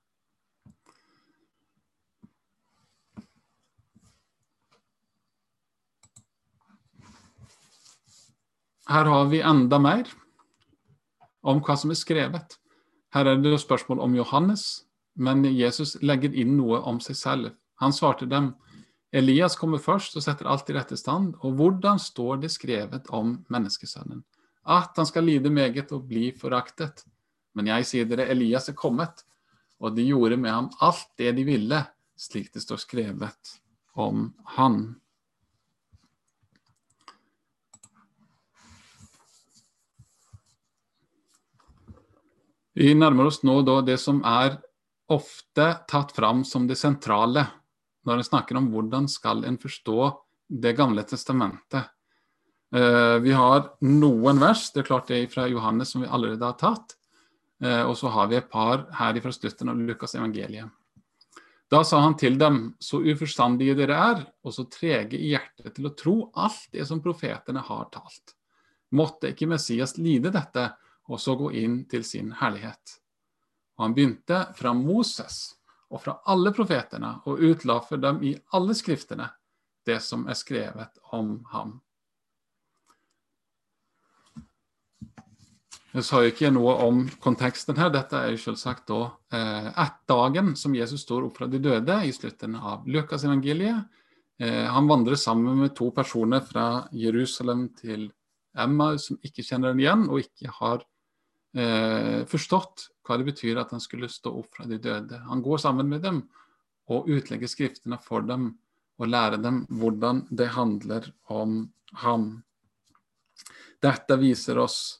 Her 8.88 9.04
har 9.04 9.26
vi 9.28 9.42
enda 9.44 9.78
mer 9.78 10.08
om 11.44 11.60
hva 11.60 11.74
som 11.76 11.92
er 11.92 11.98
skrevet. 12.00 12.54
Her 13.12 13.28
er 13.28 13.40
det 13.44 13.58
spørsmål 13.60 14.00
om 14.00 14.14
Johannes, 14.16 14.86
men 15.14 15.44
Jesus 15.44 15.98
legger 16.00 16.32
inn 16.32 16.56
noe 16.56 16.80
om 16.88 17.00
seg 17.04 17.18
selv. 17.18 17.50
Han 17.78 17.94
svarte 17.94 18.26
dem 18.26 18.52
Elias 19.10 19.56
kommer 19.56 19.80
først 19.80 20.18
og 20.18 20.24
setter 20.24 20.48
alt 20.50 20.68
i 20.68 20.74
rette 20.76 20.96
stand. 20.98 21.32
Og 21.40 21.56
hvordan 21.56 22.00
står 22.02 22.42
det 22.42 22.52
skrevet 22.52 23.08
om 23.14 23.38
menneskesønnen? 23.48 24.20
At 24.68 24.98
han 25.00 25.08
skal 25.08 25.24
lide 25.24 25.50
meget 25.50 25.92
og 25.96 26.04
bli 26.10 26.28
foraktet. 26.36 27.06
Men 27.56 27.70
jeg 27.72 27.88
sier 27.88 28.08
dere, 28.08 28.28
Elias 28.28 28.68
er 28.68 28.76
kommet, 28.76 29.24
og 29.80 29.96
de 29.96 30.04
gjorde 30.10 30.36
med 30.36 30.52
ham 30.52 30.70
alt 30.84 31.08
det 31.18 31.32
de 31.38 31.46
ville, 31.46 31.80
slik 32.18 32.52
det 32.52 32.62
står 32.62 32.82
skrevet 32.82 33.54
om 33.96 34.28
han. 34.58 34.82
Vi 42.78 42.92
nærmer 42.94 43.26
oss 43.26 43.40
nå 43.42 43.62
det 43.82 43.96
som 43.98 44.20
er 44.22 44.60
ofte 45.10 45.70
tatt 45.88 46.12
fram 46.14 46.44
som 46.46 46.68
det 46.68 46.76
sentrale 46.78 47.46
når 48.08 48.22
en 48.22 48.28
snakker 48.30 48.58
om 48.58 48.70
hvordan 48.72 49.08
skal 49.12 49.44
en 49.44 49.60
forstå 49.60 50.00
Det 50.48 50.72
gamle 50.72 51.02
testamentet. 51.04 51.90
Uh, 52.72 53.20
vi 53.20 53.34
har 53.36 53.66
noen 53.84 54.38
vers, 54.40 54.70
det 54.72 54.80
er 54.80 54.86
klart 54.86 55.10
det 55.10 55.18
er 55.18 55.26
fra 55.28 55.44
Johannes 55.48 55.92
som 55.92 56.00
vi 56.00 56.08
allerede 56.08 56.40
har 56.40 56.56
tatt. 56.56 56.94
Uh, 57.60 57.84
og 57.84 57.92
så 58.00 58.08
har 58.14 58.30
vi 58.30 58.38
et 58.38 58.48
par 58.48 58.86
her 58.96 59.20
fra 59.20 59.32
slutten 59.32 59.68
av 59.68 59.76
Lukas 59.76 60.16
evangeliet. 60.16 60.72
Da 61.68 61.82
sa 61.84 62.00
han 62.00 62.16
til 62.16 62.38
dem, 62.40 62.62
så 62.80 63.02
uforstandige 63.04 63.76
dere 63.76 63.96
er, 64.00 64.24
og 64.40 64.54
så 64.56 64.64
trege 64.72 65.20
i 65.20 65.34
hjertet 65.34 65.74
til 65.76 65.90
å 65.90 65.92
tro 65.92 66.16
alt 66.32 66.70
det 66.72 66.86
som 66.88 67.02
profetene 67.04 67.60
har 67.60 67.90
talt. 67.92 68.32
Måtte 68.96 69.34
ikke 69.34 69.50
Messias 69.52 69.98
lide 70.00 70.32
dette, 70.32 70.64
og 71.12 71.20
så 71.20 71.36
gå 71.36 71.52
inn 71.60 71.82
til 71.90 72.08
sin 72.08 72.32
herlighet. 72.40 72.96
Og 73.76 73.84
han 73.84 73.96
begynte 73.96 74.40
fra 74.56 74.72
Moses 74.72 75.57
og 75.88 76.02
fra 76.04 76.18
alle 76.28 76.52
profetene 76.56 77.14
og 77.28 77.42
utla 77.50 77.78
for 77.84 78.00
dem 78.02 78.22
i 78.26 78.34
alle 78.56 78.76
skriftene 78.76 79.28
det 79.88 80.00
som 80.04 80.26
er 80.28 80.36
skrevet 80.36 81.00
om 81.16 81.38
ham. 81.52 81.78
Jeg 85.96 86.04
sa 86.04 86.20
jo 86.20 86.30
ikke 86.30 86.50
noe 86.52 86.74
om 86.84 86.98
konteksten 87.24 87.78
her. 87.80 87.88
Dette 87.90 88.18
er 88.20 88.34
jo 88.34 88.40
selvsagt 88.42 88.90
da 88.90 88.98
eh, 89.34 89.86
dagen 90.06 90.52
som 90.60 90.76
Jesus 90.76 91.06
står 91.06 91.24
opp 91.26 91.40
fra 91.40 91.48
de 91.48 91.60
døde 91.64 91.96
i 92.04 92.12
slutten 92.12 92.58
av 92.60 92.84
Lukas 92.86 93.24
evangeliet. 93.24 93.88
Eh, 94.38 94.66
han 94.68 94.90
vandrer 94.90 95.16
sammen 95.18 95.56
med 95.64 95.74
to 95.78 95.88
personer 95.96 96.44
fra 96.44 96.84
Jerusalem 96.92 97.70
til 97.80 98.10
Emma 98.58 98.92
som 99.00 99.18
ikke 99.24 99.42
kjenner 99.46 99.72
den 99.72 99.82
igjen, 99.82 100.04
og 100.12 100.20
ikke 100.22 100.52
har 100.60 100.84
eh, 101.56 102.22
forstått 102.28 102.90
hva 103.08 103.18
det 103.18 103.28
betyr 103.30 103.60
at 103.60 103.72
han 103.72 103.82
skulle 103.82 104.10
stå 104.12 104.34
opp 104.40 104.58
fra 104.58 104.66
de 104.68 104.78
døde. 104.82 105.22
Han 105.28 105.42
går 105.42 105.62
sammen 105.64 105.88
med 105.88 106.04
dem 106.04 106.22
og 106.92 107.08
utlegger 107.08 107.50
skriftene 107.50 107.98
for 108.02 108.24
dem 108.28 108.52
og 108.98 109.10
lærer 109.10 109.40
dem 109.40 109.62
hvordan 109.70 110.26
det 110.30 110.50
handler 110.54 111.08
om 111.32 111.62
ham. 112.02 112.28
Dette 113.82 114.18
viser 114.18 114.58
oss 114.58 114.98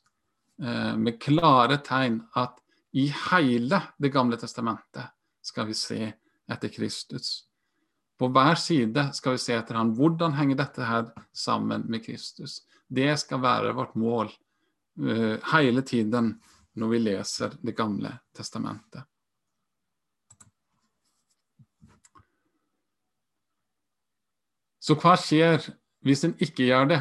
eh, 0.62 0.94
med 0.96 1.18
klare 1.20 1.80
tegn 1.84 2.22
at 2.38 2.60
i 2.96 3.10
hele 3.12 3.82
Det 4.00 4.08
gamle 4.08 4.38
testamentet 4.40 5.10
skal 5.44 5.66
vi 5.68 5.74
se 5.76 6.00
etter 6.48 6.70
Kristus. 6.72 7.44
På 8.18 8.30
hver 8.32 8.56
side 8.58 9.10
skal 9.14 9.36
vi 9.36 9.42
se 9.42 9.54
etter 9.54 9.76
han. 9.76 9.92
Hvordan 9.94 10.32
henger 10.38 10.58
dette 10.58 10.86
her 10.88 11.10
sammen 11.36 11.84
med 11.86 12.02
Kristus? 12.06 12.62
Det 12.88 13.12
skal 13.20 13.42
være 13.44 13.74
vårt 13.76 13.94
mål 13.94 14.32
uh, 15.04 15.36
hele 15.52 15.84
tiden 15.84 16.38
når 16.78 16.92
vi 16.94 16.98
leser 17.02 17.54
Det 17.62 17.74
gamle 17.76 18.12
testamentet. 18.36 19.04
Så 24.78 24.96
hva 24.96 25.16
skjer 25.20 25.60
hvis 26.06 26.24
en 26.24 26.36
ikke 26.40 26.68
gjør 26.70 26.86
det? 26.94 27.00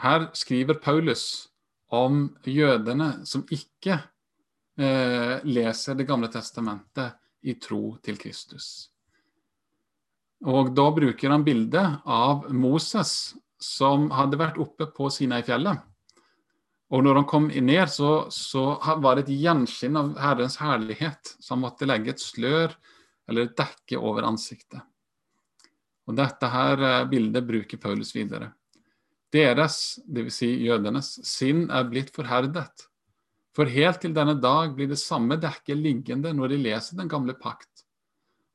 Her 0.00 0.30
skriver 0.34 0.80
Paulus 0.82 1.50
om 1.92 2.24
jødene 2.48 3.26
som 3.28 3.44
ikke 3.52 3.98
eh, 4.80 5.36
leser 5.44 5.98
Det 5.98 6.08
gamle 6.08 6.30
testamentet 6.32 7.18
i 7.46 7.54
tro 7.60 7.96
til 8.02 8.18
Kristus. 8.20 8.90
Og 10.48 10.72
da 10.72 10.88
bruker 10.96 11.32
han 11.32 11.44
bildet 11.44 12.00
av 12.08 12.48
Moses 12.56 13.34
som 13.60 14.08
hadde 14.16 14.40
vært 14.40 14.58
oppe 14.60 14.88
på 14.96 15.10
Sinai-fjellet. 15.12 15.84
Og 16.90 17.04
når 17.06 17.20
han 17.20 17.26
kom 17.30 17.46
ned, 17.48 17.84
så, 17.90 18.26
så, 18.34 18.64
var 18.98 19.16
det 19.16 19.28
et 19.28 19.42
gjenskinn 19.44 19.98
av 19.98 20.14
Herrens 20.18 20.58
herlighet, 20.58 21.36
så 21.38 21.54
han 21.54 21.62
måtte 21.62 21.86
legge 21.86 22.14
et 22.14 22.22
slør 22.22 22.74
eller 23.30 23.46
et 23.46 23.58
dekke 23.58 24.00
over 24.00 24.26
ansiktet. 24.26 24.82
Og 26.10 26.16
Dette 26.18 26.50
her 26.50 26.82
eh, 26.82 27.04
bildet 27.10 27.46
bruker 27.46 27.78
Paulus 27.78 28.10
videre. 28.16 28.50
Deres, 29.30 30.00
dvs. 30.10 30.40
Si 30.40 30.48
jødenes, 30.66 31.12
sinn 31.22 31.68
er 31.70 31.86
blitt 31.86 32.10
forherdet. 32.16 32.88
For 33.54 33.70
helt 33.70 34.00
til 34.02 34.14
denne 34.16 34.34
dag 34.42 34.74
blir 34.74 34.90
det 34.90 34.98
samme 34.98 35.38
dekket 35.38 35.78
liggende 35.78 36.32
når 36.34 36.54
de 36.54 36.62
leser 36.64 36.98
den 36.98 37.10
gamle 37.10 37.36
pakt. 37.38 37.84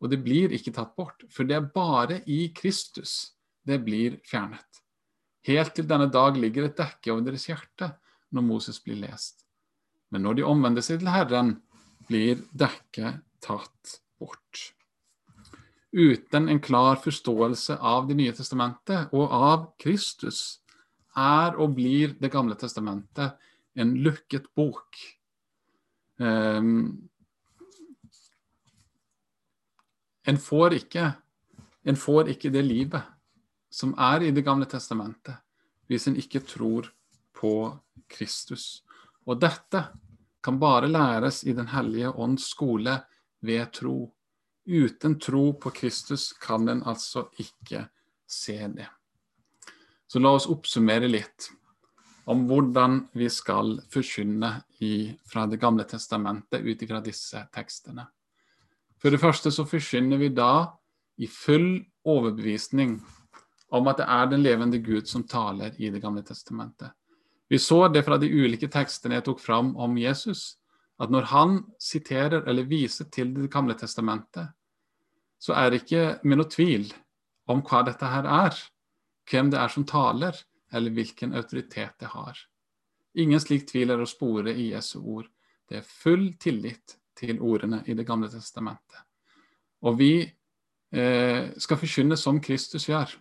Og 0.04 0.12
det 0.12 0.20
blir 0.26 0.52
ikke 0.52 0.74
tatt 0.76 0.92
bort, 1.00 1.24
for 1.32 1.48
det 1.48 1.56
er 1.56 1.72
bare 1.72 2.20
i 2.28 2.50
Kristus 2.56 3.38
det 3.66 3.80
blir 3.88 4.20
fjernet. 4.28 4.84
Helt 5.48 5.72
til 5.78 5.88
denne 5.88 6.10
dag 6.12 6.36
ligger 6.36 6.68
et 6.68 6.76
dekke 6.76 7.14
over 7.14 7.30
deres 7.30 7.48
hjerte 7.48 7.94
når 8.32 8.46
Moses 8.46 8.80
blir 8.84 9.00
lest. 9.02 9.46
Men 10.12 10.26
når 10.26 10.40
de 10.40 10.48
omvender 10.48 10.86
seg 10.86 11.02
til 11.02 11.12
Herren, 11.12 11.58
blir 12.08 12.42
dekket 12.54 13.22
tatt 13.44 13.98
bort. 14.20 14.72
Uten 15.96 16.50
en 16.52 16.60
klar 16.60 17.00
forståelse 17.00 17.78
av 17.80 18.08
Det 18.08 18.18
nye 18.20 18.34
testamentet 18.36 19.14
og 19.16 19.32
av 19.32 19.68
Kristus 19.80 20.60
er 21.16 21.56
og 21.56 21.76
blir 21.78 22.18
Det 22.20 22.32
gamle 22.32 22.58
testamentet 22.60 23.38
en 23.76 23.94
lukket 24.04 24.48
bok. 24.56 24.96
Um, 26.18 27.10
en, 30.24 30.38
får 30.40 30.78
ikke, 30.80 31.10
en 31.84 32.00
får 32.00 32.32
ikke 32.32 32.52
det 32.56 32.64
livet 32.64 33.04
som 33.72 33.92
er 34.00 34.24
i 34.24 34.32
Det 34.32 34.46
gamle 34.46 34.68
testamentet, 34.72 35.36
hvis 35.88 36.08
en 36.08 36.16
ikke 36.16 36.40
tror 36.48 36.88
på 37.36 37.52
Kristus. 38.08 38.84
Og 39.26 39.40
dette 39.42 39.82
kan 40.44 40.60
bare 40.62 40.88
læres 40.88 41.44
i 41.44 41.54
Den 41.54 41.68
hellige 41.68 42.12
ånds 42.12 42.50
skole 42.52 43.00
ved 43.42 43.72
tro. 43.74 44.14
Uten 44.66 45.20
tro 45.20 45.54
på 45.54 45.70
Kristus 45.70 46.34
kan 46.34 46.70
en 46.70 46.84
altså 46.86 47.28
ikke 47.40 47.88
se 48.28 48.58
det. 48.68 48.88
Så 50.08 50.20
la 50.20 50.36
oss 50.38 50.48
oppsummere 50.50 51.10
litt 51.10 51.50
om 52.26 52.46
hvordan 52.50 53.04
vi 53.14 53.30
skal 53.30 53.80
forkynne 53.94 54.52
i, 54.82 55.14
fra 55.26 55.46
Det 55.46 55.60
gamle 55.62 55.86
testamentet 55.86 56.62
ut 56.62 56.82
ifra 56.82 57.02
disse 57.02 57.42
tekstene. 57.54 58.08
For 59.02 59.14
det 59.14 59.22
første 59.22 59.52
så 59.54 59.66
forkynner 59.70 60.18
vi 60.18 60.32
da 60.34 60.74
i 61.22 61.28
full 61.30 61.84
overbevisning 62.06 62.98
om 63.76 63.88
at 63.92 64.00
det 64.02 64.08
er 64.10 64.30
den 64.32 64.44
levende 64.46 64.80
Gud 64.82 65.06
som 65.10 65.26
taler 65.28 65.74
i 65.78 65.90
Det 65.90 66.02
gamle 66.02 66.24
testamentet. 66.26 66.90
Vi 67.50 67.60
så 67.62 67.88
det 67.88 68.04
fra 68.06 68.18
de 68.18 68.30
ulike 68.30 68.70
tekstene 68.72 69.20
jeg 69.20 69.28
tok 69.28 69.42
fram 69.42 69.76
om 69.78 69.98
Jesus, 69.98 70.58
at 71.02 71.12
når 71.12 71.28
han 71.30 71.58
siterer 71.82 72.48
eller 72.48 72.68
viser 72.70 73.10
til 73.12 73.34
Det 73.36 73.52
gamle 73.52 73.76
testamentet, 73.78 74.48
så 75.40 75.54
er 75.54 75.70
det 75.70 75.84
ikke 75.84 76.20
med 76.24 76.40
noe 76.40 76.50
tvil 76.50 76.88
om 77.52 77.62
hva 77.62 77.84
dette 77.86 78.10
her 78.10 78.26
er, 78.26 78.58
hvem 79.30 79.52
det 79.52 79.60
er 79.60 79.74
som 79.74 79.86
taler, 79.86 80.38
eller 80.74 80.92
hvilken 80.92 81.36
autoritet 81.36 82.00
det 82.00 82.10
har. 82.10 82.40
Ingen 83.16 83.40
slik 83.40 83.68
tvil 83.70 83.94
er 83.94 84.02
å 84.02 84.10
spore 84.10 84.54
i 84.56 84.72
Jesu 84.72 85.00
ord. 85.00 85.28
Det 85.70 85.80
er 85.80 85.88
full 85.88 86.34
tillit 86.42 86.98
til 87.16 87.40
ordene 87.40 87.84
i 87.88 87.94
Det 87.94 88.06
gamle 88.08 88.30
testamentet. 88.30 89.06
Og 89.86 89.98
vi 90.00 90.26
eh, 90.26 91.54
skal 91.58 91.80
forkynne 91.80 92.18
som 92.18 92.42
Kristus 92.42 92.90
gjør. 92.90 93.14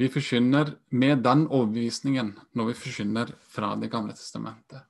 Vi 0.00 0.08
forkynner 0.08 0.78
med 0.96 1.18
den 1.20 1.42
overbevisningen 1.52 2.30
når 2.56 2.70
vi 2.70 2.74
forkynner 2.86 3.34
fra 3.52 3.74
Det 3.76 3.90
gamle 3.92 4.14
testamentet. 4.16 4.86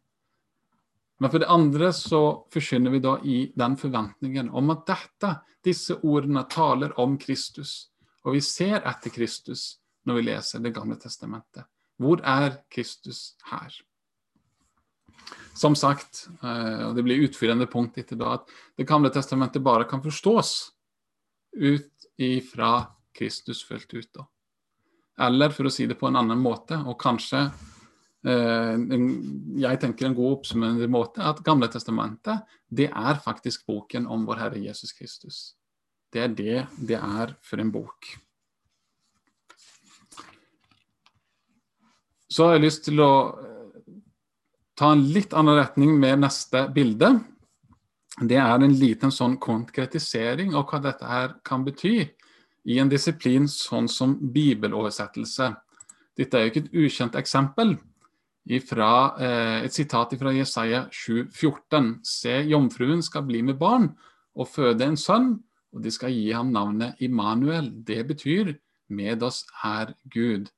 Men 1.19 1.33
for 1.33 1.43
det 1.43 1.49
andre 1.51 1.89
så 1.93 2.21
forkynner 2.55 2.95
vi 2.95 3.01
da 3.03 3.17
i 3.27 3.41
den 3.59 3.75
forventningen 3.81 4.53
om 4.55 4.71
at 4.71 4.87
dette, 4.87 5.33
disse 5.67 5.99
ordene 6.07 6.45
taler 6.47 6.95
om 6.95 7.19
Kristus. 7.19 7.91
Og 8.23 8.39
vi 8.39 8.45
ser 8.53 8.87
etter 8.87 9.11
Kristus 9.11 9.81
når 10.07 10.21
vi 10.21 10.27
leser 10.31 10.63
Det 10.63 10.77
gamle 10.79 10.95
testamentet. 10.95 11.67
Hvor 11.99 12.23
er 12.23 12.63
Kristus 12.71 13.35
her? 13.51 13.83
Som 15.59 15.75
sagt, 15.75 16.29
eh, 16.39 16.87
og 16.87 16.95
det 16.95 17.03
blir 17.03 17.27
utfyllende 17.27 17.67
punkt 17.67 17.99
etter 17.99 18.15
da, 18.15 18.39
at 18.39 18.47
Det 18.79 18.87
gamle 18.87 19.11
testamentet 19.11 19.59
bare 19.63 19.91
kan 19.91 20.07
forstås 20.07 20.71
ut 21.59 22.13
ifra 22.17 22.95
Kristus 23.13 23.67
fullt 23.67 23.95
ut. 23.95 24.13
da. 24.15 24.31
Eller 25.19 25.53
for 25.55 25.69
å 25.69 25.73
si 25.73 25.87
det 25.89 25.99
på 25.99 26.09
en 26.09 26.19
annen 26.21 26.41
måte, 26.41 26.79
og 26.87 26.99
kanskje 27.01 27.43
eh, 28.25 28.77
jeg 29.65 29.81
tenker 29.83 30.09
en 30.09 30.17
god 30.17 30.39
oppsummerende 30.39 30.89
måte, 30.93 31.25
at 31.25 31.43
Gamle 31.45 31.69
testamentet 31.73 32.47
det 32.71 32.89
er 32.91 33.23
faktisk 33.25 33.67
boken 33.69 34.07
om 34.07 34.25
vår 34.29 34.45
Herre 34.45 34.63
Jesus 34.63 34.95
Kristus. 34.97 35.41
Det 36.11 36.25
er 36.25 36.35
det 36.35 36.59
det 36.79 36.99
er 36.99 37.35
for 37.45 37.63
en 37.63 37.73
bok. 37.75 38.13
Så 42.31 42.47
har 42.47 42.57
jeg 42.57 42.69
lyst 42.69 42.87
til 42.87 43.03
å 43.03 43.13
eh, 43.43 43.99
ta 44.79 44.93
en 44.95 45.05
litt 45.13 45.35
annen 45.37 45.59
retning 45.59 45.97
med 45.99 46.23
neste 46.23 46.65
bilde. 46.73 47.17
Det 48.21 48.39
er 48.39 48.63
en 48.63 48.77
liten 48.77 49.13
sånn 49.15 49.37
konkretisering 49.43 50.55
av 50.55 50.67
hva 50.71 50.81
dette 50.85 51.09
her 51.09 51.35
kan 51.47 51.67
bety 51.67 52.07
i 52.69 52.79
en 52.81 52.91
disiplin 52.91 53.47
sånn 53.49 53.89
som 53.89 54.17
bibeloversettelse. 54.33 55.51
Dette 56.19 56.37
er 56.37 56.45
jo 56.45 56.53
ikke 56.53 56.65
et 56.67 56.75
ukjent 56.85 57.17
eksempel. 57.17 57.77
Ifra, 58.51 59.17
eh, 59.21 59.65
et 59.65 59.73
sitat 59.73 60.17
fra 60.19 60.33
Jesaja 60.33 60.87
7,14. 60.91 62.01
Se, 62.05 62.43
jomfruen 62.49 63.03
skal 63.03 63.23
bli 63.23 63.43
med 63.43 63.59
barn 63.59 63.91
og 64.37 64.49
føde 64.49 64.85
en 64.85 64.97
sønn, 64.97 65.39
og 65.73 65.83
de 65.83 65.91
skal 65.91 66.11
gi 66.11 66.31
ham 66.33 66.51
navnet 66.53 66.97
Immanuel. 67.01 67.71
Det 67.85 68.07
betyr 68.09 68.57
med 68.91 69.23
oss 69.23 69.45
er 69.65 69.95
Gud. 70.11 70.51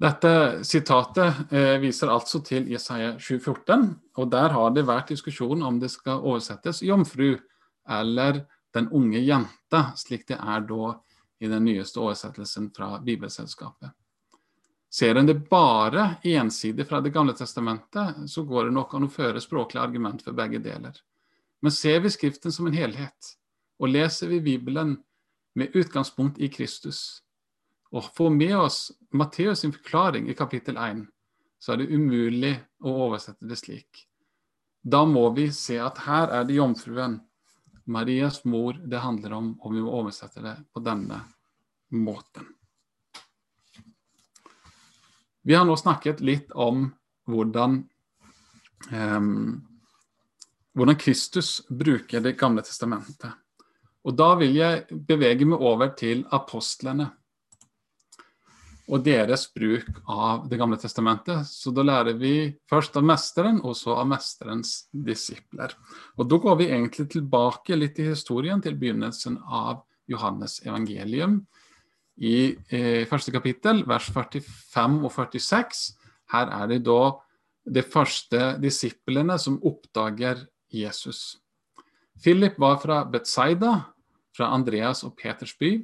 Dette 0.00 0.64
sitatet 0.64 1.52
eh, 1.52 1.76
viser 1.80 2.08
altså 2.08 2.40
til 2.44 2.70
Jesaja 2.72 3.18
7,14, 3.20 3.98
og 4.16 4.30
der 4.32 4.48
har 4.48 4.70
det 4.72 4.86
vært 4.88 5.12
diskusjon 5.12 5.62
om 5.62 5.80
det 5.80 5.90
skal 5.92 6.22
oversettes 6.24 6.80
'jomfru' 6.82 7.40
eller 7.88 8.46
'den 8.72 8.88
unge 8.88 9.18
jenta, 9.18 9.92
slik 9.96 10.28
det 10.28 10.38
er 10.40 10.60
da 10.60 11.00
i 11.40 11.48
den 11.48 11.64
nyeste 11.64 12.00
oversettelsen 12.00 12.70
fra 12.76 12.98
Bibelselskapet. 13.00 13.90
Ser 14.90 15.14
en 15.14 15.26
det 15.26 15.48
bare 15.50 16.16
ensidig 16.22 16.86
fra 16.88 17.00
Det 17.00 17.10
gamle 17.10 17.32
testamentet, 17.32 18.30
så 18.30 18.42
går 18.42 18.64
det 18.64 18.74
nok 18.74 18.94
an 18.94 19.06
å 19.06 19.10
føre 19.10 19.40
språklig 19.40 19.80
argument 19.80 20.22
for 20.22 20.32
begge 20.32 20.58
deler. 20.58 20.92
Men 21.62 21.72
ser 21.72 22.00
vi 22.00 22.10
Skriften 22.10 22.52
som 22.52 22.66
en 22.66 22.74
helhet, 22.74 23.36
og 23.78 23.88
leser 23.88 24.28
vi 24.28 24.40
Bibelen 24.40 24.96
med 25.54 25.76
utgangspunkt 25.76 26.38
i 26.38 26.48
Kristus, 26.48 27.22
og 27.92 28.04
får 28.14 28.30
med 28.30 28.56
oss 28.56 28.92
Matteus' 29.14 29.62
sin 29.62 29.72
forklaring 29.72 30.28
i 30.30 30.34
kapittel 30.34 30.76
1, 30.76 31.06
så 31.58 31.72
er 31.72 31.76
det 31.76 31.90
umulig 31.90 32.54
å 32.82 32.92
oversette 33.06 33.46
det 33.46 33.58
slik. 33.58 34.06
Da 34.82 35.04
må 35.04 35.28
vi 35.36 35.50
se 35.52 35.78
at 35.78 35.98
her 36.06 36.30
er 36.32 36.44
det 36.48 36.56
jomfruen, 36.56 37.20
Marias 37.84 38.44
mor, 38.44 38.74
det 38.74 38.98
handler 38.98 39.32
om, 39.32 39.52
og 39.60 39.74
vi 39.74 39.82
må 39.82 39.92
oversette 40.00 40.42
det 40.44 40.56
på 40.72 40.82
denne 40.84 41.20
måten. 41.96 42.46
Vi 45.42 45.54
har 45.56 45.64
nå 45.64 45.76
snakket 45.76 46.20
litt 46.20 46.52
om 46.52 46.84
hvordan, 47.30 47.78
um, 48.92 49.30
hvordan 50.76 50.98
Kristus 51.00 51.62
bruker 51.68 52.20
Det 52.20 52.36
gamle 52.38 52.62
testamentet. 52.62 53.32
Og 54.04 54.16
Da 54.16 54.34
vil 54.40 54.54
jeg 54.56 54.84
bevege 54.90 55.46
meg 55.48 55.60
over 55.60 55.92
til 55.96 56.24
apostlene 56.30 57.10
og 58.90 59.04
deres 59.06 59.46
bruk 59.54 59.86
av 60.10 60.48
Det 60.50 60.58
gamle 60.58 60.78
testamentet. 60.80 61.46
Så 61.46 61.70
da 61.74 61.84
lærer 61.86 62.18
vi 62.18 62.50
først 62.70 62.96
av 62.98 63.06
mesteren, 63.06 63.60
og 63.62 63.76
så 63.78 63.94
av 64.00 64.08
mesterens 64.10 64.88
disipler. 64.90 65.76
Og 66.18 66.26
da 66.28 66.40
går 66.42 66.58
vi 66.58 66.70
egentlig 66.70 67.06
tilbake 67.14 67.78
litt 67.78 67.98
i 68.02 68.10
historien 68.10 68.62
til 68.62 68.78
begynnelsen 68.80 69.38
av 69.46 69.84
Johannes 70.10 70.58
evangelium. 70.66 71.40
I 72.20 72.56
eh, 72.68 73.06
første 73.08 73.32
kapittel, 73.32 73.84
vers 73.88 74.10
45 74.12 74.98
og 75.06 75.12
46, 75.14 75.84
her 76.34 76.50
er 76.58 76.66
det 76.74 76.82
da 76.88 77.14
de 77.70 77.84
første 77.86 78.56
disiplene 78.60 79.38
som 79.38 79.60
oppdager 79.66 80.42
Jesus. 80.74 81.38
Philip 82.20 82.58
var 82.60 82.76
fra 82.82 83.04
Betzaida, 83.08 83.78
fra 84.36 84.50
Andreas 84.54 85.04
og 85.06 85.14
Peters 85.16 85.54
by. 85.58 85.78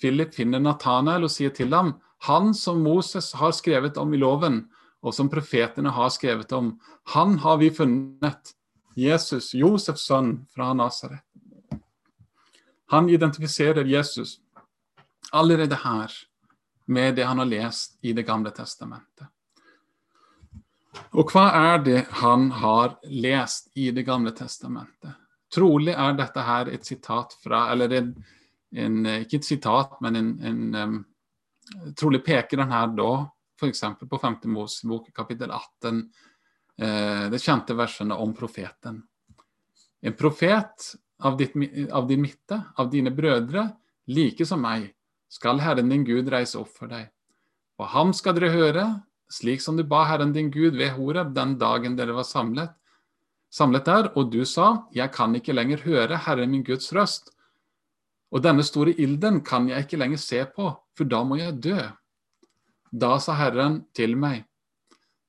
Philip 0.00 0.34
finner 0.34 0.60
Nathanael 0.62 1.24
og 1.26 1.32
sier 1.32 1.52
til 1.54 1.72
ham 1.74 1.94
han 2.22 2.54
som 2.54 2.82
Moses 2.82 3.32
har 3.32 3.52
skrevet 3.52 3.96
om 3.96 4.14
i 4.14 4.20
loven, 4.20 4.64
og 5.00 5.14
som 5.16 5.30
profetene 5.32 5.88
har 5.96 6.10
skrevet 6.12 6.52
om, 6.52 6.74
han 7.14 7.38
har 7.40 7.56
vi 7.62 7.70
funnet. 7.72 8.54
Jesus, 8.94 9.54
Josefs 9.54 10.04
sønn 10.04 10.44
fra 10.52 10.74
Nasaret. 10.76 11.22
Han 12.90 13.08
identifiserer 13.08 13.84
Jesus 13.84 14.40
allerede 15.32 15.78
her 15.80 16.12
med 16.90 17.16
det 17.16 17.24
han 17.24 17.38
har 17.38 17.46
lest 17.46 17.98
i 18.02 18.12
Det 18.12 18.26
gamle 18.26 18.50
testamentet. 18.50 19.28
Og 21.14 21.30
hva 21.30 21.46
er 21.54 21.78
det 21.86 22.00
han 22.20 22.50
har 22.50 22.98
lest 23.06 23.70
i 23.78 23.90
Det 23.94 24.02
gamle 24.02 24.34
testamentet? 24.36 25.14
Trolig 25.54 25.94
er 25.94 26.18
dette 26.18 26.42
her 26.42 26.68
et 26.68 26.84
sitat 26.84 27.32
fra 27.42 27.70
Eller 27.72 27.94
en, 27.94 28.10
en, 28.74 29.06
ikke 29.06 29.38
et 29.38 29.46
sitat, 29.46 29.96
men 30.02 30.16
en, 30.16 30.34
en 30.42 31.04
trolig 31.96 32.22
peker 32.24 32.62
den 32.62 32.72
her 32.72 32.90
da 32.96 33.12
f.eks. 33.60 33.84
på 34.10 34.18
5. 34.18 34.36
Mosebok 34.44 35.12
kapittel 35.14 35.50
18, 35.50 36.00
eh, 36.78 37.26
det 37.30 37.42
kjente 37.42 37.76
versene 37.76 38.16
om 38.16 38.32
profeten. 38.34 39.02
En 40.00 40.16
profet 40.16 40.94
av, 41.20 41.36
ditt, 41.36 41.52
av 41.92 42.08
din 42.08 42.22
midte, 42.22 42.62
av 42.76 42.90
dine 42.90 43.12
brødre, 43.12 43.68
like 44.08 44.46
som 44.48 44.62
meg, 44.64 44.88
skal 45.30 45.60
Herren 45.62 45.92
din 45.92 46.04
Gud 46.04 46.30
reise 46.32 46.58
opp 46.58 46.72
for 46.74 46.90
deg. 46.90 47.10
Og 47.78 47.88
ham 47.92 48.14
skal 48.16 48.34
dere 48.36 48.52
høre, 48.54 48.86
slik 49.30 49.62
som 49.62 49.76
du 49.76 49.84
ba 49.86 50.06
Herren 50.08 50.32
din 50.34 50.50
Gud 50.50 50.78
ved 50.78 50.96
Horeb 50.96 51.34
den 51.36 51.54
dagen 51.60 51.98
dere 51.98 52.16
var 52.16 52.26
samlet, 52.26 52.72
samlet 53.50 53.86
der, 53.86 54.08
og 54.16 54.32
du 54.32 54.42
sa, 54.46 54.86
jeg 54.94 55.12
kan 55.14 55.34
ikke 55.36 55.54
lenger 55.54 55.84
høre 55.84 56.18
Herren 56.26 56.52
min 56.54 56.64
Guds 56.66 56.90
røst, 56.96 57.32
og 58.30 58.42
denne 58.44 58.64
store 58.66 58.94
ilden 59.02 59.40
kan 59.46 59.68
jeg 59.70 59.86
ikke 59.86 59.98
lenger 59.98 60.20
se 60.22 60.44
på, 60.54 60.70
for 60.94 61.08
da 61.10 61.22
må 61.26 61.40
jeg 61.40 61.58
dø. 61.62 61.80
Da 62.90 63.16
sa 63.22 63.34
Herren 63.38 63.84
til 63.94 64.16
meg, 64.18 64.44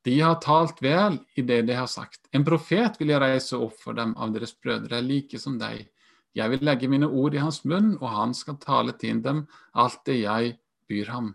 de 0.06 0.16
har 0.20 0.40
talt 0.42 0.80
vel 0.82 1.20
i 1.38 1.44
det 1.46 1.62
de 1.68 1.76
har 1.78 1.90
sagt. 1.90 2.24
En 2.34 2.46
profet 2.46 2.98
vil 2.98 3.14
jeg 3.14 3.22
reise 3.22 3.58
opp 3.58 3.78
for 3.84 3.98
dem 3.98 4.16
av 4.18 4.34
deres 4.34 4.54
brødre, 4.58 5.02
like 5.06 5.38
som 5.42 5.60
deg. 5.62 5.86
Jeg 6.34 6.54
vil 6.54 6.64
legge 6.66 6.90
mine 6.90 7.10
ord 7.10 7.36
i 7.36 7.42
hans 7.44 7.62
munn, 7.68 7.94
og 8.00 8.10
han 8.10 8.34
skal 8.38 8.58
tale 8.62 8.96
til 8.98 9.22
dem 9.22 9.44
alt 9.78 10.02
det 10.08 10.22
jeg 10.24 10.56
byr 10.90 11.12
ham. 11.14 11.34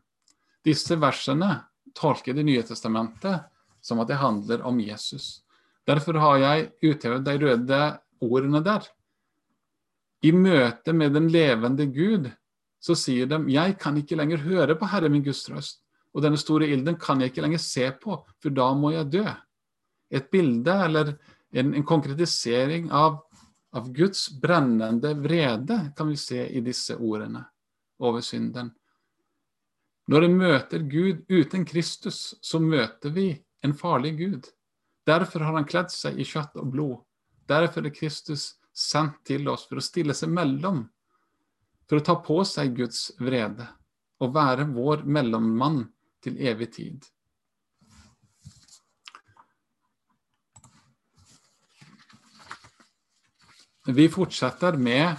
Disse 0.66 0.98
versene 0.98 1.60
tolker 1.96 2.34
Det 2.34 2.44
nye 2.44 2.62
testamentet 2.66 3.46
som 3.80 4.00
at 4.02 4.08
det 4.10 4.18
handler 4.18 4.64
om 4.66 4.80
Jesus. 4.82 5.42
Derfor 5.86 6.18
har 6.18 6.38
jeg 6.42 6.70
uthevet 6.82 7.24
de 7.24 7.38
røde 7.38 7.82
ordene 8.20 8.60
der. 8.64 8.82
I 10.24 10.32
møte 10.32 10.92
med 10.96 11.12
den 11.14 11.28
levende 11.32 11.86
Gud 11.92 12.30
så 12.86 12.94
sier 12.98 13.28
de 13.30 13.40
jeg 13.50 13.76
kan 13.82 13.96
ikke 13.98 14.18
lenger 14.18 14.44
høre 14.46 14.76
på 14.78 14.88
Herre 14.90 15.10
min 15.12 15.24
Guds 15.26 15.44
røst, 15.50 15.82
og 16.14 16.22
denne 16.24 16.38
store 16.40 16.68
ilden 16.70 16.96
kan 17.00 17.20
jeg 17.20 17.32
ikke 17.32 17.44
lenger 17.44 17.62
se 17.62 17.90
på, 18.00 18.20
for 18.40 18.54
da 18.54 18.70
må 18.78 18.92
jeg 18.94 19.10
dø. 19.12 19.26
Et 20.10 20.28
bilde 20.30 20.74
eller 20.86 21.16
en, 21.56 21.74
en 21.74 21.86
konkretisering 21.86 22.88
av, 22.94 23.18
av 23.74 23.90
Guds 23.92 24.28
brennende 24.40 25.12
vrede 25.18 25.80
kan 25.96 26.08
vi 26.08 26.18
se 26.20 26.46
i 26.46 26.62
disse 26.64 26.96
ordene 26.96 27.42
over 28.00 28.22
synden. 28.24 28.70
Når 30.06 30.28
en 30.28 30.36
møter 30.38 30.84
Gud 30.86 31.24
uten 31.26 31.64
Kristus, 31.66 32.36
så 32.40 32.60
møter 32.62 33.10
vi 33.10 33.32
en 33.66 33.74
farlig 33.74 34.14
Gud. 34.20 34.46
Derfor 35.06 35.42
har 35.42 35.58
han 35.58 35.66
kledd 35.66 35.90
seg 35.90 36.20
i 36.20 36.26
kjøtt 36.26 36.54
og 36.60 36.70
blod. 36.70 36.96
Derfor 37.50 37.86
er 37.86 37.94
Kristus 37.94 38.52
sendt 38.76 39.22
til 39.24 39.48
oss 39.48 39.64
for 39.68 39.80
å 39.80 39.84
stille 39.84 40.14
seg 40.16 40.32
mellom, 40.36 40.84
for 41.88 42.00
å 42.00 42.04
ta 42.04 42.16
på 42.20 42.42
seg 42.44 42.76
Guds 42.76 43.08
vrede 43.22 43.68
og 44.20 44.32
være 44.36 44.66
vår 44.72 45.04
mellommann 45.08 45.84
til 46.24 46.38
evig 46.40 46.72
tid. 46.76 47.04
Vi 53.86 54.08
fortsetter 54.10 54.74
med 54.82 55.12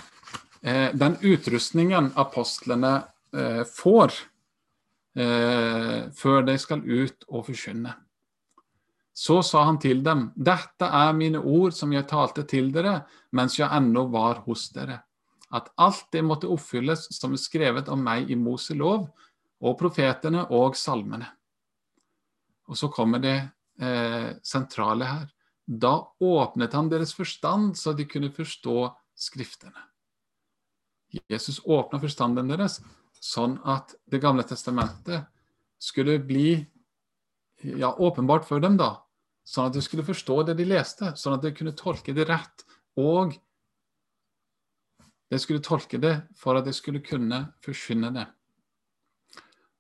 eh, 0.62 0.90
den 0.92 1.16
utrustningen 1.24 2.12
apostlene 2.20 2.98
eh, 3.32 3.62
får 3.64 4.12
eh, 5.16 6.10
før 6.12 6.44
de 6.50 6.58
skal 6.60 6.84
ut 6.84 7.24
og 7.30 7.48
forkynne. 7.48 7.94
Så 9.18 9.40
sa 9.42 9.64
han 9.66 9.80
til 9.82 10.04
dem, 10.06 10.28
dette 10.36 10.86
er 10.94 11.16
mine 11.18 11.40
ord 11.42 11.74
som 11.74 11.94
jeg 11.96 12.06
talte 12.10 12.44
til 12.46 12.70
dere 12.74 13.00
mens 13.34 13.56
jeg 13.58 13.70
ennå 13.74 14.04
var 14.14 14.44
hos 14.46 14.68
dere, 14.76 15.00
at 15.58 15.72
alt 15.82 16.06
det 16.14 16.22
måtte 16.22 16.50
oppfylles 16.54 17.08
som 17.16 17.34
er 17.34 17.42
skrevet 17.42 17.90
om 17.90 18.04
meg 18.06 18.30
i 18.30 18.38
Moselov 18.38 19.08
og 19.58 19.80
profetene 19.80 20.44
og 20.54 20.78
salmene. 20.78 21.32
Og 22.70 22.78
så 22.78 22.92
kommer 22.94 23.24
det 23.24 23.38
eh, 23.82 24.36
sentrale 24.46 25.10
her. 25.10 25.26
Da 25.66 25.96
åpnet 26.22 26.78
han 26.78 26.92
deres 26.92 27.16
forstand 27.18 27.74
så 27.80 27.96
de 27.98 28.06
kunne 28.10 28.30
forstå 28.34 28.80
Skriftene. 29.18 29.80
Jesus 31.26 31.58
åpna 31.66 31.98
forstanden 31.98 32.52
deres 32.52 32.76
sånn 33.18 33.56
at 33.66 33.96
Det 34.06 34.20
gamle 34.22 34.44
testamentet 34.46 35.26
skulle 35.82 36.20
bli 36.22 36.52
ja, 37.66 37.96
åpenbart 37.98 38.46
for 38.46 38.62
dem, 38.62 38.78
da. 38.78 39.07
Sånn 39.48 39.70
at 39.70 39.78
de 39.78 39.82
skulle 39.84 40.04
forstå 40.04 40.42
det 40.50 40.58
de 40.60 40.66
leste, 40.68 41.14
sånn 41.16 41.38
at 41.38 41.46
de 41.46 41.54
kunne 41.56 41.76
tolke 41.78 42.16
det 42.16 42.28
rett. 42.28 42.66
Og 43.00 43.38
de 45.32 45.40
skulle 45.40 45.64
tolke 45.64 46.00
det 46.04 46.16
for 46.36 46.60
at 46.60 46.68
de 46.68 46.74
skulle 46.76 47.04
kunne 47.04 47.46
forkynne 47.64 48.12
det. 48.16 48.26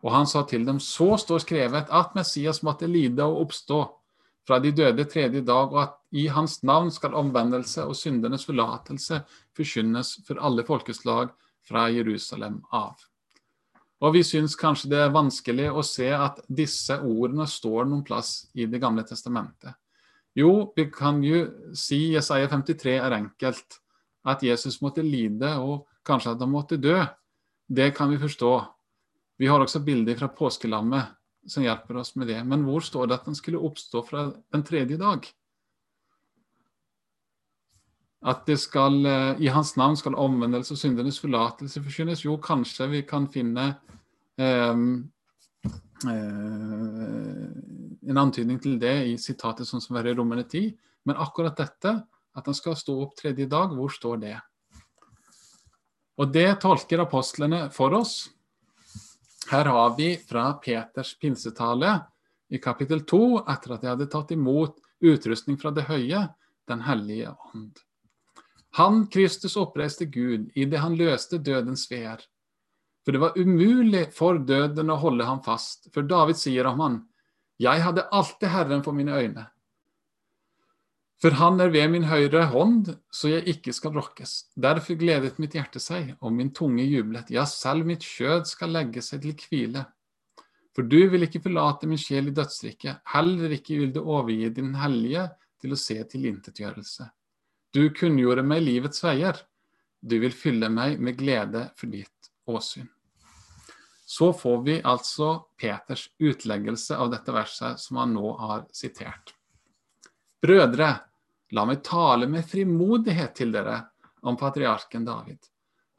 Og 0.05 0.13
han 0.13 0.27
sa 0.29 0.43
til 0.47 0.63
dem, 0.67 0.79
så 0.79 1.15
står 1.19 1.43
skrevet 1.43 1.91
at 1.91 2.15
Messias 2.15 2.61
måtte 2.63 2.87
lide 2.87 3.25
og 3.25 3.47
oppstå 3.47 3.81
fra 4.47 4.61
de 4.63 4.71
døde 4.71 5.03
tredje 5.09 5.41
dag, 5.43 5.73
og 5.73 5.81
at 5.81 5.97
i 6.15 6.27
hans 6.31 6.61
navn 6.63 6.91
skal 6.93 7.17
omvendelse 7.19 7.83
og 7.83 7.97
syndenes 7.99 8.45
forlatelse 8.47 9.19
forkynnes 9.57 10.13
for 10.27 10.39
alle 10.39 10.63
folkeslag 10.67 11.33
fra 11.67 11.89
Jerusalem 11.91 12.61
av. 12.71 12.95
Og 14.03 14.13
vi 14.13 14.21
syns 14.25 14.53
kanskje 14.57 14.91
det 14.91 14.99
er 15.01 15.13
vanskelig 15.13 15.71
å 15.73 15.81
se 15.85 16.07
at 16.13 16.43
disse 16.47 16.99
ordene 17.01 17.47
står 17.49 17.87
noen 17.87 18.03
plass 18.05 18.47
i 18.53 18.67
Det 18.69 18.81
gamle 18.81 19.03
testamentet. 19.07 19.73
Jo, 20.37 20.71
vi 20.75 20.85
kan 20.93 21.23
jo 21.25 21.47
si 21.73 22.13
Jesaja 22.13 22.45
53 22.51 22.99
er 23.01 23.15
enkelt. 23.17 23.79
At 24.27 24.43
Jesus 24.43 24.81
måtte 24.83 25.01
lide, 25.01 25.55
og 25.57 25.87
kanskje 26.05 26.35
at 26.35 26.43
han 26.43 26.51
måtte 26.51 26.77
dø. 26.77 26.99
Det 27.67 27.89
kan 27.95 28.11
vi 28.11 28.19
forstå. 28.21 28.51
Vi 29.39 29.47
har 29.49 29.63
også 29.63 29.81
bilder 29.85 30.17
fra 30.19 30.29
påskelammet 30.29 31.15
som 31.47 31.63
hjelper 31.63 32.01
oss 32.01 32.13
med 32.19 32.29
det. 32.29 32.41
Men 32.45 32.65
hvor 32.67 32.83
står 32.85 33.07
det 33.07 33.17
at 33.17 33.29
han 33.29 33.37
skulle 33.37 33.61
oppstå 33.63 34.03
fra 34.05 34.27
den 34.53 34.65
tredje 34.67 34.99
dag? 34.99 35.25
At 38.25 38.47
det 38.49 38.57
skal, 38.57 39.05
eh, 39.05 39.41
i 39.45 39.47
hans 39.53 39.75
navn 39.77 39.97
skal 39.97 40.17
omvendelse 40.17 40.73
og 40.73 40.81
syndenes 40.81 41.19
forlatelse 41.21 41.83
forkynnes? 41.83 42.23
Jo, 42.25 42.37
kanskje 42.41 42.87
vi 42.89 43.03
kan 43.05 43.27
finne 43.29 43.67
um, 44.37 45.11
uh, 46.05 47.45
en 48.09 48.17
antydning 48.17 48.59
til 48.61 48.79
det 48.81 48.95
i 49.11 49.17
sitatet 49.21 49.69
sånn 49.69 49.83
som 49.83 49.99
er 49.99 50.09
i 50.09 50.15
Romerne 50.17 50.47
10. 50.47 50.73
Men 51.05 51.21
akkurat 51.21 51.57
dette, 51.57 51.93
at 52.37 52.49
han 52.49 52.57
skal 52.57 52.77
stå 52.77 52.97
opp 53.05 53.15
tredje 53.17 53.45
dag, 53.49 53.73
hvor 53.73 53.93
står 53.93 54.17
det? 54.25 54.35
Og 56.17 56.33
det 56.33 56.49
tolker 56.63 57.05
apostlene 57.05 57.67
for 57.73 57.93
oss. 57.93 58.29
Her 59.51 59.69
har 59.71 59.93
vi 59.95 60.15
fra 60.17 60.49
Peters 60.59 61.13
pinsetale 61.21 61.93
i 62.49 62.59
kapittel 62.63 63.05
2, 63.05 63.21
etter 63.45 63.75
at 63.75 63.83
de 63.83 63.91
hadde 63.91 64.09
tatt 64.11 64.33
imot 64.33 64.81
utrustning 65.05 65.59
fra 65.61 65.71
det 65.71 65.85
høye, 65.87 66.27
Den 66.67 66.81
hellige 66.83 67.31
ånd. 67.53 67.77
Han, 68.77 69.07
Kristus, 69.09 69.57
oppreiste 69.57 70.05
Gud 70.05 70.51
i 70.53 70.65
det 70.69 70.81
han 70.83 70.97
løste 70.99 71.39
dødens 71.41 71.87
veer. 71.89 72.21
For 73.05 73.15
det 73.15 73.21
var 73.23 73.37
umulig 73.39 74.07
for 74.13 74.37
døden 74.37 74.91
å 74.93 74.99
holde 75.01 75.25
ham 75.25 75.39
fast, 75.45 75.87
for 75.95 76.05
David 76.05 76.37
sier 76.37 76.67
om 76.69 76.81
han, 76.83 76.97
Jeg 77.57 77.81
hadde 77.81 78.05
alltid 78.13 78.51
Herren 78.53 78.83
for 78.85 78.93
mine 78.93 79.15
øyne. 79.17 79.47
For 81.17 81.33
han 81.33 81.57
er 81.63 81.71
ved 81.73 81.89
min 81.89 82.05
høyre 82.05 82.43
hånd, 82.51 82.91
så 83.09 83.31
jeg 83.31 83.47
ikke 83.55 83.73
skal 83.73 83.95
rokkes. 83.97 84.51
Derfor 84.53 84.99
gledet 84.99 85.39
mitt 85.41 85.57
hjerte 85.57 85.81
seg, 85.81 86.13
og 86.21 86.35
min 86.35 86.51
tunge 86.53 86.85
jublet. 86.85 87.31
Ja, 87.33 87.47
selv 87.49 87.87
mitt 87.89 88.05
kjød 88.05 88.45
skal 88.45 88.75
legge 88.75 89.01
seg 89.01 89.23
til 89.25 89.47
hvile. 89.49 89.87
For 90.77 90.85
du 90.85 90.99
vil 91.09 91.25
ikke 91.25 91.41
forlate 91.41 91.89
min 91.89 91.97
sjel 91.97 92.29
i 92.29 92.35
dødsriket, 92.37 93.01
heller 93.15 93.55
ikke 93.57 93.79
vil 93.79 93.95
du 93.95 94.03
overgi 94.03 94.51
din 94.53 94.75
hellige 94.77 95.25
til 95.57 95.73
å 95.73 95.79
se 95.81 95.97
tilintetgjørelse. 96.11 97.07
Du 97.73 97.89
kunngjorde 97.93 98.43
meg 98.47 98.63
livets 98.65 99.03
veier. 99.03 99.39
Du 99.99 100.19
vil 100.21 100.33
fylle 100.33 100.69
meg 100.69 101.01
med 101.01 101.17
glede 101.19 101.67
for 101.75 101.91
ditt 101.91 102.31
åsyn. 102.47 102.87
Så 104.07 104.31
får 104.33 104.61
vi 104.63 104.77
altså 104.87 105.33
Peters 105.59 106.07
utleggelse 106.19 106.95
av 106.95 107.11
dette 107.11 107.33
verset 107.35 107.81
som 107.81 107.99
han 107.99 108.13
nå 108.15 108.31
har 108.39 108.63
sitert. 108.71 109.33
Brødre, 110.41 110.93
La 111.55 111.63
meg 111.63 111.79
tale 111.85 112.27
med 112.27 112.43
frimodighet 112.43 113.37
til 113.39 113.53
dere 113.55 113.79
om 114.27 114.35
patriarken 114.35 115.05
David. 115.07 115.39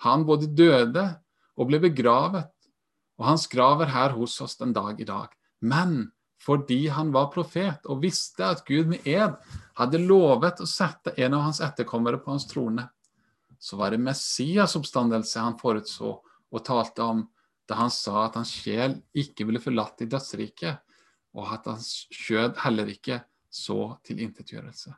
Han 0.04 0.26
både 0.28 0.50
døde 0.52 1.04
og 1.56 1.70
ble 1.70 1.80
begravet, 1.82 2.50
og 3.18 3.24
hans 3.30 3.48
grav 3.50 3.80
er 3.82 3.94
her 3.94 4.14
hos 4.18 4.36
oss 4.44 4.58
den 4.60 4.74
dag 4.76 5.00
i 5.00 5.08
dag. 5.08 5.32
Men 5.64 6.10
fordi 6.42 6.86
han 6.88 7.10
var 7.12 7.30
profet 7.34 7.86
og 7.90 8.02
visste 8.02 8.46
at 8.46 8.64
Gud 8.66 8.92
med 8.92 9.06
ed 9.08 9.34
hadde 9.78 10.00
lovet 10.02 10.62
å 10.62 10.68
sette 10.68 11.14
en 11.18 11.34
av 11.34 11.48
hans 11.48 11.60
etterkommere 11.64 12.20
på 12.22 12.32
hans 12.34 12.46
trone, 12.50 12.86
så 13.58 13.76
var 13.76 13.90
det 13.90 14.02
Messias 14.02 14.76
oppstandelse 14.78 15.42
han 15.42 15.58
forutså 15.58 16.14
og 16.22 16.64
talte 16.64 17.02
om 17.02 17.24
da 17.68 17.82
han 17.82 17.90
sa 17.92 18.24
at 18.24 18.38
hans 18.38 18.54
sjel 18.54 18.96
ikke 19.12 19.44
ville 19.48 19.60
forlatt 19.60 20.00
i 20.00 20.08
dødsriket, 20.08 20.78
og 21.36 21.50
at 21.52 21.66
hans 21.68 22.06
kjød 22.14 22.56
heller 22.62 22.88
ikke 22.88 23.20
så 23.52 23.98
tilintetgjørelse. 24.06 24.94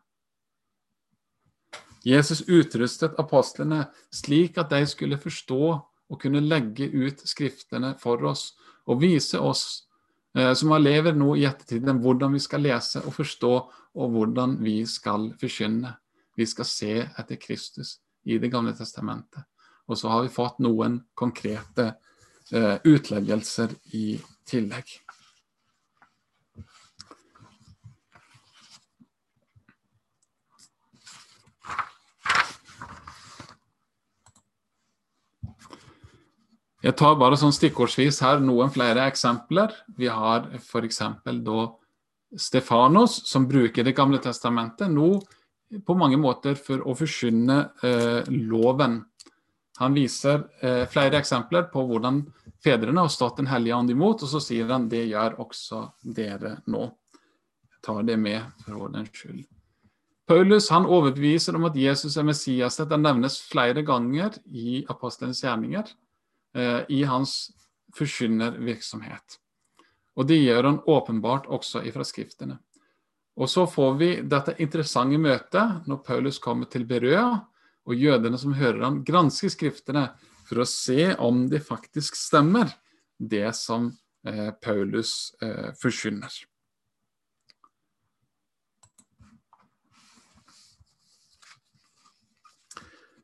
Jesus 2.07 2.45
utrustet 2.49 3.19
apostlene 3.21 3.83
slik 4.15 4.57
at 4.61 4.71
de 4.73 4.87
skulle 4.89 5.19
forstå 5.21 5.65
og 6.11 6.19
kunne 6.21 6.41
legge 6.41 6.89
ut 6.89 7.21
skriftene 7.29 7.93
for 8.01 8.23
oss 8.31 8.55
og 8.89 9.03
vise 9.03 9.39
oss 9.39 9.90
eh, 10.37 10.53
man 10.69 10.83
lever 10.83 11.17
nå 11.17 11.35
i 11.37 11.47
ettertiden, 11.49 12.01
hvordan 12.03 12.35
vi 12.37 12.43
skal 12.43 12.65
lese 12.65 13.03
og 13.05 13.15
forstå, 13.15 13.55
og 13.95 14.15
hvordan 14.15 14.59
vi 14.63 14.85
skal 14.87 15.33
forkynne. 15.41 15.97
Vi 16.37 16.47
skal 16.47 16.69
se 16.69 16.93
etter 17.05 17.37
Kristus 17.41 17.99
i 18.25 18.39
Det 18.39 18.51
gamle 18.53 18.73
testamentet. 18.77 19.43
Og 19.89 19.99
så 19.99 20.09
har 20.09 20.23
vi 20.23 20.33
fått 20.33 20.61
noen 20.63 21.01
konkrete 21.15 21.95
eh, 22.53 22.77
utleggelser 22.85 23.75
i 23.97 24.21
tillegg. 24.47 24.93
Jeg 36.81 36.97
tar 36.97 37.19
bare 37.21 37.37
sånn 37.37 37.53
stikkordsvis 37.53 38.23
her 38.25 38.41
noen 38.41 38.71
flere 38.73 39.05
eksempler. 39.11 39.75
Vi 40.01 40.09
har 40.09 40.47
f.eks. 40.57 41.03
da 41.45 41.67
Stefanos, 42.41 43.19
som 43.29 43.49
bruker 43.51 43.85
Det 43.85 43.93
gamle 43.93 44.21
testamentet 44.23 44.89
nå 44.89 45.19
på 45.87 45.95
mange 45.95 46.17
måter 46.17 46.57
for 46.57 46.81
å 46.81 46.95
forkynne 46.97 47.59
eh, 47.85 48.31
loven. 48.31 49.03
Han 49.81 49.95
viser 49.95 50.47
eh, 50.65 50.87
flere 50.89 51.21
eksempler 51.21 51.69
på 51.73 51.85
hvordan 51.85 52.25
fedrene 52.65 53.05
har 53.05 53.13
stått 53.13 53.37
Den 53.43 53.51
hellige 53.53 53.77
ånd 53.77 53.91
imot, 53.91 54.25
og 54.25 54.33
så 54.33 54.41
sier 54.41 54.73
han 54.73 54.89
det 54.89 55.05
gjør 55.11 55.37
også 55.45 55.85
dere 56.03 56.59
nå. 56.67 56.89
Jeg 57.71 57.85
tar 57.85 58.05
det 58.09 58.17
med 58.21 58.65
for 58.65 58.87
ordens 58.89 59.13
skyld. 59.13 59.45
Paulus 60.31 60.69
han 60.71 60.87
overbeviser 60.87 61.57
om 61.59 61.67
at 61.69 61.77
Jesus 61.77 62.17
er 62.17 62.25
Messias. 62.25 62.77
Dette 62.79 62.97
nevnes 62.97 63.41
flere 63.51 63.83
ganger 63.83 64.37
i 64.47 64.85
apostelens 64.89 65.43
gjerninger. 65.45 65.91
Eh, 66.57 66.83
i 66.89 67.03
hans 67.09 67.51
forkynnervirksomhet. 67.97 69.39
Og 70.19 70.27
det 70.29 70.41
gjør 70.41 70.67
han 70.69 70.83
åpenbart 70.91 71.49
også 71.51 71.85
ifra 71.89 72.05
skriftene. 72.07 72.59
Og 73.41 73.49
så 73.49 73.65
får 73.71 73.95
vi 74.01 74.11
dette 74.27 74.57
interessante 74.61 75.19
møtet 75.21 75.87
når 75.89 76.03
Paulus 76.05 76.41
kommer 76.43 76.69
til 76.71 76.85
Berøa, 76.89 77.41
og 77.89 77.97
jødene 77.97 78.39
som 78.39 78.55
hører 78.55 78.85
han 78.85 79.01
gransker 79.07 79.51
skriftene 79.51 80.11
for 80.47 80.61
å 80.61 80.69
se 80.69 81.15
om 81.23 81.47
det 81.49 81.63
faktisk 81.65 82.19
stemmer, 82.19 82.69
det 83.17 83.49
som 83.57 83.89
eh, 84.27 84.51
Paulus 84.61 85.33
eh, 85.43 85.71
forkynner. 85.81 86.33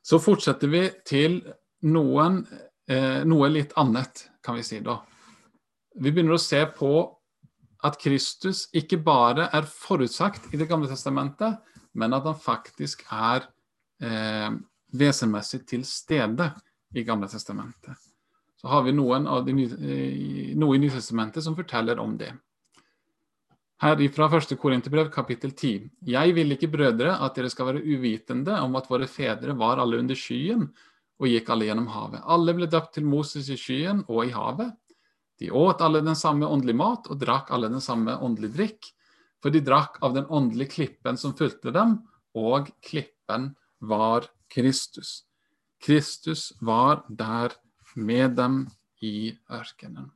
Så 0.07 0.21
fortsetter 0.23 0.71
vi 0.71 0.85
til 1.09 1.41
noen, 1.91 2.45
eh, 2.91 3.23
noe 3.29 3.51
litt 3.53 3.75
annet, 3.81 4.27
kan 4.45 4.59
vi 4.59 4.65
si 4.67 4.81
da. 4.85 5.01
Vi 5.97 6.13
begynner 6.13 6.37
å 6.37 6.43
se 6.43 6.61
på 6.77 6.93
at 7.87 7.99
Kristus 8.01 8.67
ikke 8.77 8.99
bare 9.05 9.49
er 9.55 9.69
forutsagt 9.69 10.51
i 10.53 10.61
Det 10.61 10.69
gamle 10.69 10.89
testamentet, 10.91 11.61
men 11.97 12.15
at 12.17 12.27
han 12.29 12.37
faktisk 12.39 13.05
er 13.13 13.47
eh, 14.03 14.51
vesenmessig 14.93 15.65
til 15.69 15.85
stede 15.89 16.51
i 16.97 17.05
Gamle 17.05 17.29
testamentet. 17.29 17.97
Så 18.57 18.69
har 18.73 18.85
vi 18.87 18.95
noen 18.97 19.27
av 19.29 19.45
de, 19.45 19.53
noe 20.57 20.77
i 20.77 20.81
Nytestamentet 20.81 21.45
som 21.45 21.57
forteller 21.57 22.01
om 22.01 22.17
det. 22.17 22.33
Her 23.83 24.01
fra 24.09 24.29
1. 24.33 24.55
Korinterbrev 24.57 25.11
kapittel 25.13 25.53
10. 25.53 25.91
Jeg 26.09 26.35
vil 26.37 26.55
ikke, 26.55 26.71
brødre, 26.73 27.19
at 27.21 27.37
dere 27.37 27.51
skal 27.53 27.69
være 27.69 27.85
uvitende 27.85 28.57
om 28.65 28.79
at 28.81 28.89
våre 28.89 29.09
fedre 29.11 29.53
var 29.59 29.83
alle 29.83 30.01
under 30.01 30.17
skyen 30.17 30.71
og 31.21 31.31
gikk 31.31 31.49
alle 31.53 31.69
gjennom 31.69 31.89
havet. 31.93 32.25
Alle 32.25 32.55
ble 32.57 32.69
døpt 32.71 32.97
til 32.97 33.07
Moses 33.09 33.49
i 33.53 33.57
skyen 33.61 34.03
og 34.07 34.27
i 34.27 34.35
havet. 34.35 34.75
De 35.41 35.51
åt 35.53 35.83
alle 35.85 36.01
den 36.05 36.17
samme 36.17 36.49
åndelige 36.49 36.81
mat 36.81 37.09
og 37.13 37.21
drakk 37.21 37.53
alle 37.53 37.71
den 37.73 37.85
samme 37.85 38.17
åndelige 38.25 38.57
drikk, 38.57 38.91
for 39.43 39.53
de 39.53 39.61
drakk 39.65 40.01
av 40.05 40.17
den 40.17 40.29
åndelige 40.33 40.73
klippen 40.73 41.21
som 41.21 41.37
fulgte 41.37 41.73
dem, 41.73 41.99
og 42.37 42.71
klippen 42.85 43.53
var 43.81 44.29
Kristus. 44.53 45.25
Kristus 45.83 46.53
var 46.61 47.05
der 47.09 47.53
med 47.97 48.37
dem 48.37 48.67
i 49.05 49.37
ørkenen. 49.53 50.11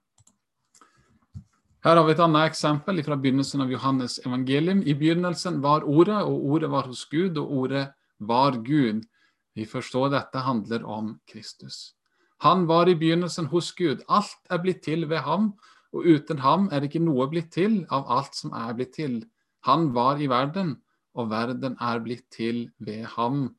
Her 1.80 1.96
har 1.96 2.04
vi 2.04 2.12
et 2.12 2.20
annet 2.20 2.50
eksempel 2.50 3.00
fra 3.04 3.16
begynnelsen 3.16 3.62
av 3.64 3.70
Johannes 3.72 4.18
evangelium. 4.20 4.82
I 4.84 4.92
begynnelsen 4.92 5.62
var 5.64 5.86
Ordet, 5.88 6.18
og 6.28 6.44
Ordet 6.52 6.68
var 6.72 6.88
hos 6.90 7.06
Gud, 7.08 7.38
og 7.40 7.52
Ordet 7.62 7.86
var 8.18 8.58
Gud. 8.64 9.06
Vi 9.54 9.66
forstår 9.66 10.12
dette 10.12 10.42
handler 10.44 10.84
om 10.84 11.14
Kristus. 11.26 11.94
Han 12.40 12.66
var 12.66 12.88
i 12.88 12.96
begynnelsen 12.96 13.50
hos 13.52 13.72
Gud. 13.76 14.04
Alt 14.08 14.38
er 14.50 14.62
blitt 14.62 14.82
til 14.86 15.08
ved 15.10 15.24
ham, 15.26 15.52
og 15.92 16.06
uten 16.06 16.38
ham 16.40 16.68
er 16.70 16.80
det 16.80 16.90
ikke 16.90 17.02
noe 17.04 17.26
blitt 17.28 17.50
til 17.52 17.82
av 17.92 18.06
alt 18.08 18.38
som 18.38 18.54
er 18.56 18.72
blitt 18.78 18.94
til. 18.96 19.20
Han 19.68 19.90
var 19.92 20.20
i 20.22 20.28
verden, 20.30 20.76
og 21.18 21.30
verden 21.32 21.76
er 21.82 22.00
blitt 22.00 22.28
til 22.32 22.68
ved 22.78 23.04
ham, 23.16 23.50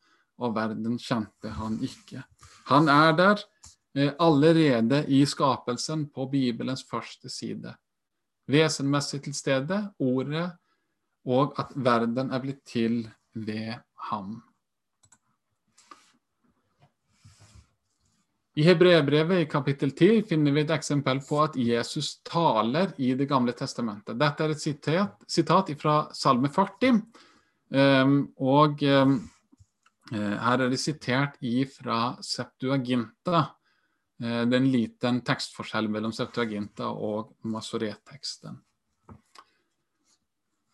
og 0.41 0.55
verden 0.55 0.97
kjente 0.97 1.51
han 1.59 1.77
ikke. 1.85 2.23
Han 2.71 2.89
er 2.89 3.13
der 3.17 3.43
eh, 3.95 4.13
allerede 4.17 5.03
i 5.11 5.25
skapelsen 5.25 6.07
på 6.09 6.25
Bibelens 6.31 6.85
første 6.89 7.29
side. 7.29 7.75
Vesenmessig 8.47 9.21
til 9.27 9.35
stede, 9.37 9.83
ordet, 9.99 10.47
og 11.25 11.53
at 11.61 11.75
verden 11.75 12.31
er 12.31 12.41
blitt 12.41 12.63
til 12.65 13.03
ved 13.35 13.75
ham. 14.09 14.39
I 18.53 18.63
Hebreerbrevet 18.67 19.45
i 19.45 19.47
kapittel 19.47 19.91
10 19.91 20.23
finner 20.27 20.51
vi 20.51 20.65
et 20.65 20.71
eksempel 20.75 21.21
på 21.23 21.37
at 21.39 21.53
Jesus 21.55 22.17
taler 22.27 22.91
i 22.99 23.13
Det 23.15 23.27
gamle 23.29 23.53
testamentet. 23.55 24.17
Dette 24.19 24.43
er 24.43 24.51
et 24.51 24.59
sitat, 24.59 25.13
sitat 25.23 25.71
fra 25.79 26.09
Salme 26.11 26.51
40. 26.51 26.99
Um, 27.71 28.17
og 28.43 28.83
um, 28.83 29.13
her 30.11 30.65
er 30.65 30.67
det 30.67 30.81
sitert 30.83 31.39
fra 31.71 32.17
Septuaginta. 32.19 33.45
Uh, 34.19 34.43
det 34.43 34.57
er 34.57 34.59
en 34.59 34.71
liten 34.73 35.21
tekstforskjell 35.23 35.87
mellom 35.87 36.11
Septuaginta 36.11 36.91
og 36.91 37.31
Masoret-teksten. 37.47 38.59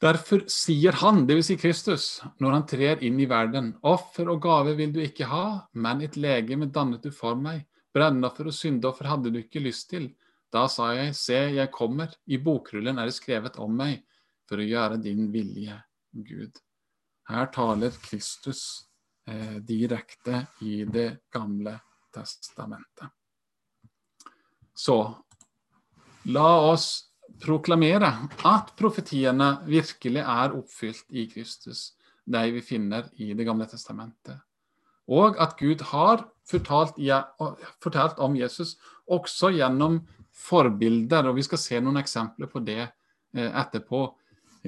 Derfor 0.01 0.43
sier 0.51 0.93
han, 1.01 1.23
dvs. 1.25 1.47
Si 1.47 1.55
Kristus, 1.57 2.03
når 2.37 2.53
han 2.53 2.65
trer 2.69 3.01
inn 3.05 3.17
i 3.17 3.25
verden, 3.29 3.71
offer 3.81 4.29
og 4.29 4.43
gave 4.43 4.75
vil 4.77 4.93
du 4.93 4.99
ikke 5.01 5.25
ha, 5.31 5.45
men 5.73 6.03
et 6.05 6.19
legeme 6.21 6.69
dannet 6.69 7.01
du 7.01 7.09
for 7.09 7.39
meg. 7.39 7.63
Brennoffer 7.95 8.51
og 8.51 8.53
syndoffer 8.53 9.09
hadde 9.09 9.31
du 9.33 9.39
ikke 9.41 9.63
lyst 9.63 9.89
til. 9.89 10.11
Da 10.53 10.67
sa 10.69 10.91
jeg, 10.93 11.15
se, 11.17 11.39
jeg 11.57 11.73
kommer, 11.73 12.13
i 12.29 12.37
bokrullen 12.37 13.01
er 13.01 13.09
det 13.09 13.17
skrevet 13.17 13.57
om 13.63 13.73
meg, 13.73 14.03
for 14.47 14.61
å 14.61 14.67
gjøre 14.69 15.01
din 15.01 15.25
vilje, 15.33 15.75
Gud. 16.13 16.61
Her 17.27 17.49
taler 17.51 17.97
Kristus 18.05 18.61
eh, 19.27 19.57
direkte 19.65 20.45
i 20.63 20.85
Det 20.87 21.09
gamle 21.33 21.73
testamentet. 22.13 23.09
Så 24.77 25.01
la 26.29 26.49
oss 26.69 26.87
proklamere 27.41 28.09
at 28.47 28.73
profetiene 28.79 29.57
virkelig 29.67 30.23
er 30.23 30.55
oppfylt 30.57 31.05
i 31.13 31.27
Kristus, 31.31 31.93
de 32.25 32.43
vi 32.51 32.61
finner 32.61 33.07
i 33.15 33.33
Det 33.33 33.45
gamle 33.45 33.67
testamentet. 33.69 34.39
Og 35.07 35.37
at 35.39 35.55
Gud 35.59 35.81
har 35.91 36.25
fortalt, 36.47 36.99
fortalt, 37.81 38.19
om 38.19 38.35
Jesus 38.35 38.75
også 39.07 39.53
gjennom 39.55 40.01
forbilder. 40.35 41.29
Og 41.29 41.37
vi 41.39 41.45
skal 41.47 41.61
se 41.61 41.79
noen 41.79 42.01
eksempler 42.01 42.49
på 42.51 42.59
det 42.59 42.81
eh, 42.83 43.47
etterpå. 43.47 44.03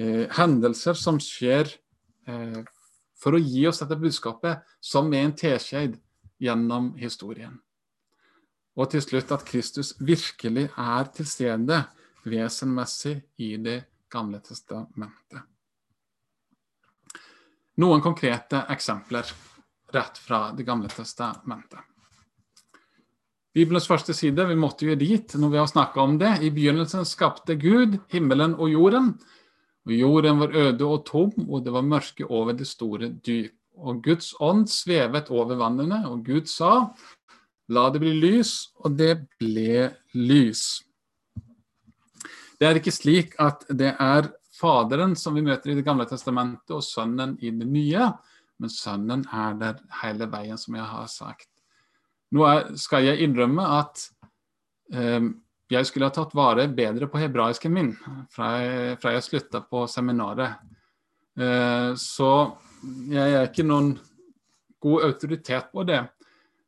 Eh, 0.00 0.24
hendelser 0.32 0.96
som 0.96 1.20
skjer 1.20 1.68
eh, 2.26 2.62
for 3.20 3.36
å 3.36 3.42
gi 3.42 3.66
oss 3.68 3.82
dette 3.82 4.00
budskapet 4.00 4.64
som 4.80 5.12
er 5.12 5.26
en 5.26 5.36
teskjed 5.36 5.98
gjennom 6.40 6.94
historien. 6.96 7.58
Og 8.80 8.88
til 8.94 9.02
slutt 9.04 9.32
at 9.34 9.44
Kristus 9.44 9.92
virkelig 10.00 10.70
er 10.78 11.10
til 11.12 11.28
stede 11.28 11.82
vesenmessig 12.24 13.20
i 13.36 13.56
Det 13.56 13.82
gamle 14.10 14.40
testamentet. 14.40 15.44
Noen 17.80 18.02
konkrete 18.04 18.64
eksempler 18.68 19.30
rett 19.94 20.18
fra 20.18 20.50
Det 20.52 20.66
gamle 20.66 20.88
testamentet. 20.88 21.80
Bibelens 23.54 23.88
første 23.90 24.14
side, 24.14 24.44
vi 24.46 24.54
måtte 24.54 24.86
jo 24.86 24.94
dit 24.94 25.34
når 25.34 25.50
vi 25.50 25.58
har 25.58 25.66
snakka 25.66 26.00
om 26.00 26.18
det. 26.20 26.36
I 26.46 26.52
begynnelsen 26.54 27.06
skapte 27.08 27.56
Gud 27.58 27.98
himmelen 28.12 28.54
og 28.54 28.70
jorden. 28.70 29.14
Og 29.88 29.96
Jorden 29.96 30.38
var 30.38 30.54
øde 30.54 30.86
og 30.86 31.06
tom, 31.08 31.32
og 31.48 31.64
det 31.64 31.72
var 31.72 31.82
mørke 31.82 32.26
over 32.28 32.52
det 32.54 32.68
store 32.68 33.08
dyp. 33.26 33.56
Og 33.80 34.02
Guds 34.04 34.34
ånd 34.40 34.68
svevet 34.68 35.30
over 35.32 35.56
vannene, 35.56 36.02
og 36.06 36.24
Gud 36.26 36.46
sa, 36.46 36.90
la 37.72 37.88
det 37.90 38.02
bli 38.02 38.12
lys, 38.20 38.52
og 38.84 38.98
det 38.98 39.14
ble 39.40 39.88
lys. 40.14 40.82
Det 42.60 42.68
er 42.68 42.76
ikke 42.76 42.92
slik 42.92 43.38
at 43.40 43.64
det 43.68 43.94
er 43.96 44.34
Faderen 44.60 45.14
som 45.16 45.32
vi 45.38 45.40
møter 45.46 45.70
i 45.72 45.74
Det 45.78 45.86
gamle 45.86 46.04
testamentet, 46.04 46.74
og 46.74 46.82
Sønnen 46.84 47.38
i 47.40 47.52
det 47.54 47.68
nye 47.70 48.10
men 48.60 48.72
sønnen 48.72 49.24
er 49.32 49.54
der 49.58 49.78
hele 50.02 50.28
veien, 50.30 50.58
som 50.60 50.76
jeg 50.76 50.84
har 50.84 51.06
sagt. 51.10 51.48
Nå 52.30 52.44
er, 52.46 52.66
skal 52.78 53.06
jeg 53.06 53.24
innrømme 53.24 53.64
at 53.78 54.04
eh, 54.92 55.30
jeg 55.70 55.88
skulle 55.88 56.10
ha 56.10 56.14
tatt 56.14 56.34
vare 56.36 56.68
bedre 56.68 57.08
på 57.10 57.22
hebraisken 57.22 57.72
min 57.74 57.94
fra 58.34 58.52
jeg, 58.60 58.98
fra 59.02 59.14
jeg 59.16 59.26
slutta 59.26 59.62
på 59.64 59.86
seminaret. 59.90 60.60
Eh, 61.40 61.90
så 61.98 62.30
jeg 63.10 63.38
er 63.38 63.48
ikke 63.48 63.66
noen 63.66 63.94
god 64.80 65.08
autoritet 65.08 65.72
på 65.72 65.86
det. 65.88 66.02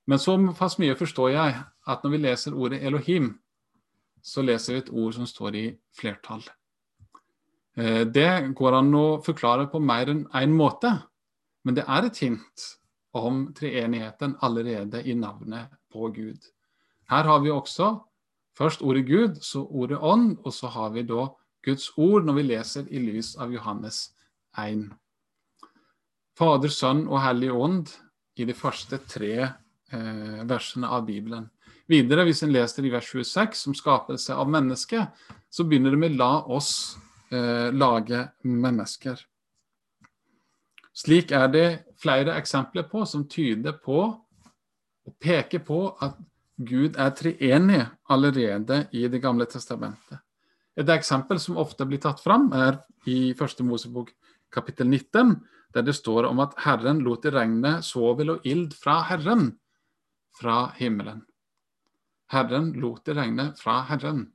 Men 0.09 0.21
så 0.21 0.35
fast 0.57 0.81
mye 0.83 0.97
forstår 0.99 1.35
jeg 1.37 1.61
at 1.63 2.03
når 2.03 2.15
vi 2.15 2.23
leser 2.25 2.57
ordet 2.57 2.83
Elohim, 2.83 3.35
så 4.23 4.43
leser 4.43 4.77
vi 4.77 4.83
et 4.85 4.93
ord 4.93 5.17
som 5.17 5.27
står 5.27 5.57
i 5.59 5.65
flertall. 5.99 6.45
Eh, 7.77 8.05
det 8.07 8.55
går 8.59 8.79
an 8.79 8.95
å 8.95 9.07
forklare 9.25 9.67
på 9.73 9.81
mer 9.83 10.13
enn 10.13 10.25
én 10.31 10.49
en 10.49 10.57
måte. 10.57 10.93
Men 11.65 11.77
det 11.79 11.85
er 11.87 12.07
et 12.07 12.23
hint 12.25 12.65
om 13.15 13.45
treenigheten 13.55 14.37
allerede 14.43 15.03
i 15.07 15.15
navnet 15.15 15.71
på 15.93 16.09
Gud. 16.15 16.41
Her 17.11 17.29
har 17.29 17.41
vi 17.45 17.51
også 17.51 17.93
først 18.59 18.83
ordet 18.83 19.07
Gud, 19.07 19.37
så 19.43 19.67
ordet 19.67 19.99
ånd, 20.01 20.39
og 20.45 20.53
så 20.53 20.67
har 20.73 20.91
vi 20.91 21.03
da 21.03 21.29
Guds 21.63 21.91
ord 21.97 22.25
når 22.27 22.39
vi 22.41 22.49
leser 22.49 22.89
i 22.91 22.99
lys 22.99 23.37
av 23.37 23.53
Johannes 23.53 24.11
1. 24.59 24.89
Fader, 26.39 26.73
Sønn 26.73 27.07
og 27.07 27.21
Hellig 27.23 27.53
Ånd 27.53 27.93
i 28.41 28.47
de 28.49 28.55
første 28.57 28.99
tre 29.07 29.35
eh, 29.45 30.41
versene 30.49 30.89
av 30.89 31.05
Bibelen. 31.07 31.51
Videre, 31.93 32.25
hvis 32.25 32.41
en 32.47 32.53
leser 32.55 32.87
i 32.87 32.93
vers 32.93 33.11
26 33.11 33.67
om 33.69 33.77
skapelse 33.77 34.33
av 34.33 34.49
mennesket, 34.49 35.11
så 35.53 35.65
begynner 35.69 35.93
det 35.93 36.01
med 36.01 36.17
'la 36.17 36.45
oss 36.49 36.97
eh, 37.31 37.69
lage 37.73 38.29
mennesker'. 38.45 39.21
Slik 40.93 41.33
er 41.33 41.49
det 41.49 41.69
flere 42.01 42.37
eksempler 42.37 42.89
på 42.89 43.05
som 43.09 43.29
tyder 43.29 43.73
på 43.73 44.01
og 45.03 45.15
peker 45.21 45.65
på 45.65 45.97
at 46.05 46.19
Gud 46.59 46.97
er 47.01 47.11
treenig 47.17 47.87
allerede 48.09 48.87
i 48.93 49.09
Det 49.09 49.21
gamle 49.23 49.47
testamentet. 49.47 50.21
Et 50.77 50.89
eksempel 50.89 51.41
som 51.41 51.57
ofte 51.57 51.85
blir 51.85 52.01
tatt 52.01 52.21
fram, 52.21 52.53
er 52.53 52.79
i 53.07 53.35
første 53.35 53.65
Mosebok 53.65 54.13
kapittel 54.53 54.87
19, 54.87 55.41
der 55.75 55.83
det 55.83 55.95
står 55.95 56.29
om 56.29 56.41
at 56.41 56.55
Herren 56.59 57.01
lot 57.01 57.23
det 57.23 57.35
regne 57.35 57.83
svovel 57.83 58.37
og 58.37 58.47
ild 58.47 58.73
fra 58.73 59.03
Herren, 59.09 59.59
fra 60.39 60.73
himmelen. 60.77 61.25
Herren 62.33 62.73
lot 62.81 63.05
det 63.05 63.17
regne 63.19 63.51
fra 63.59 63.83
Herren. 63.91 64.27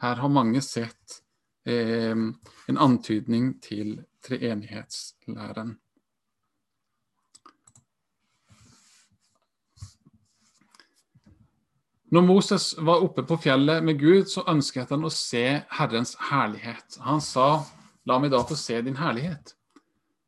Her 0.00 0.20
har 0.22 0.32
mange 0.32 0.62
sett 0.64 1.20
eh, 1.68 2.16
en 2.16 2.78
antydning 2.80 3.56
til 3.64 3.98
treenighetslæren. 4.24 5.76
Når 12.06 12.22
Moses 12.22 12.70
var 12.78 13.02
oppe 13.02 13.24
på 13.26 13.36
fjellet 13.42 13.82
med 13.84 13.98
Gud, 13.98 14.28
så 14.30 14.44
ønsket 14.48 14.92
han 14.94 15.04
å 15.04 15.10
se 15.12 15.44
Herrens 15.74 16.14
herlighet. 16.30 17.00
Han 17.02 17.20
sa, 17.20 17.66
'La 18.06 18.20
meg 18.22 18.30
da 18.30 18.44
få 18.46 18.56
se 18.56 18.78
din 18.80 18.96
herlighet'. 18.96 19.56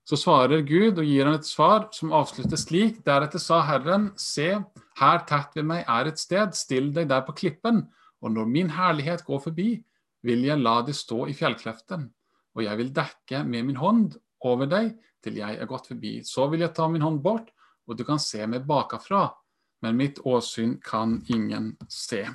Så 0.08 0.16
svarer 0.16 0.62
Gud 0.64 0.96
og 0.96 1.04
gir 1.04 1.28
han 1.28 1.36
et 1.36 1.44
svar 1.44 1.90
som 1.92 2.14
avsluttes 2.16 2.62
slik. 2.64 3.02
Deretter 3.04 3.42
sa 3.42 3.60
Herren, 3.68 4.12
'Se, 4.16 4.56
her 5.00 5.18
tett 5.28 5.52
ved 5.54 5.66
meg 5.68 5.84
er 5.84 6.08
et 6.08 6.18
sted, 6.18 6.54
still 6.56 6.92
deg 6.92 7.10
der 7.10 7.20
på 7.26 7.34
klippen.' 7.36 7.84
'Og 8.22 8.32
når 8.32 8.46
min 8.48 8.70
herlighet 8.70 9.24
går 9.24 9.38
forbi, 9.38 9.84
vil 10.22 10.44
jeg 10.44 10.58
la 10.58 10.80
deg 10.82 10.94
stå 10.94 11.26
i 11.28 11.34
fjellkleften.' 11.36 12.08
'Og 12.56 12.64
jeg 12.64 12.78
vil 12.78 12.94
dekke 12.94 13.44
med 13.44 13.66
min 13.68 13.76
hånd 13.76 14.16
over 14.40 14.66
deg 14.66 14.96
til 15.22 15.36
jeg 15.36 15.60
er 15.60 15.66
gått 15.66 15.86
forbi.' 15.92 16.24
'Så 16.24 16.48
vil 16.50 16.60
jeg 16.60 16.74
ta 16.74 16.88
min 16.88 17.04
hånd 17.04 17.20
bort, 17.22 17.52
og 17.86 17.98
du 17.98 18.04
kan 18.04 18.18
se 18.18 18.46
meg 18.46 18.66
bakafra.' 18.66 19.34
men 19.82 19.96
mitt 19.96 20.18
åsyn 20.26 20.80
kan 20.82 21.22
ingen 21.28 21.76
se. 21.88 22.26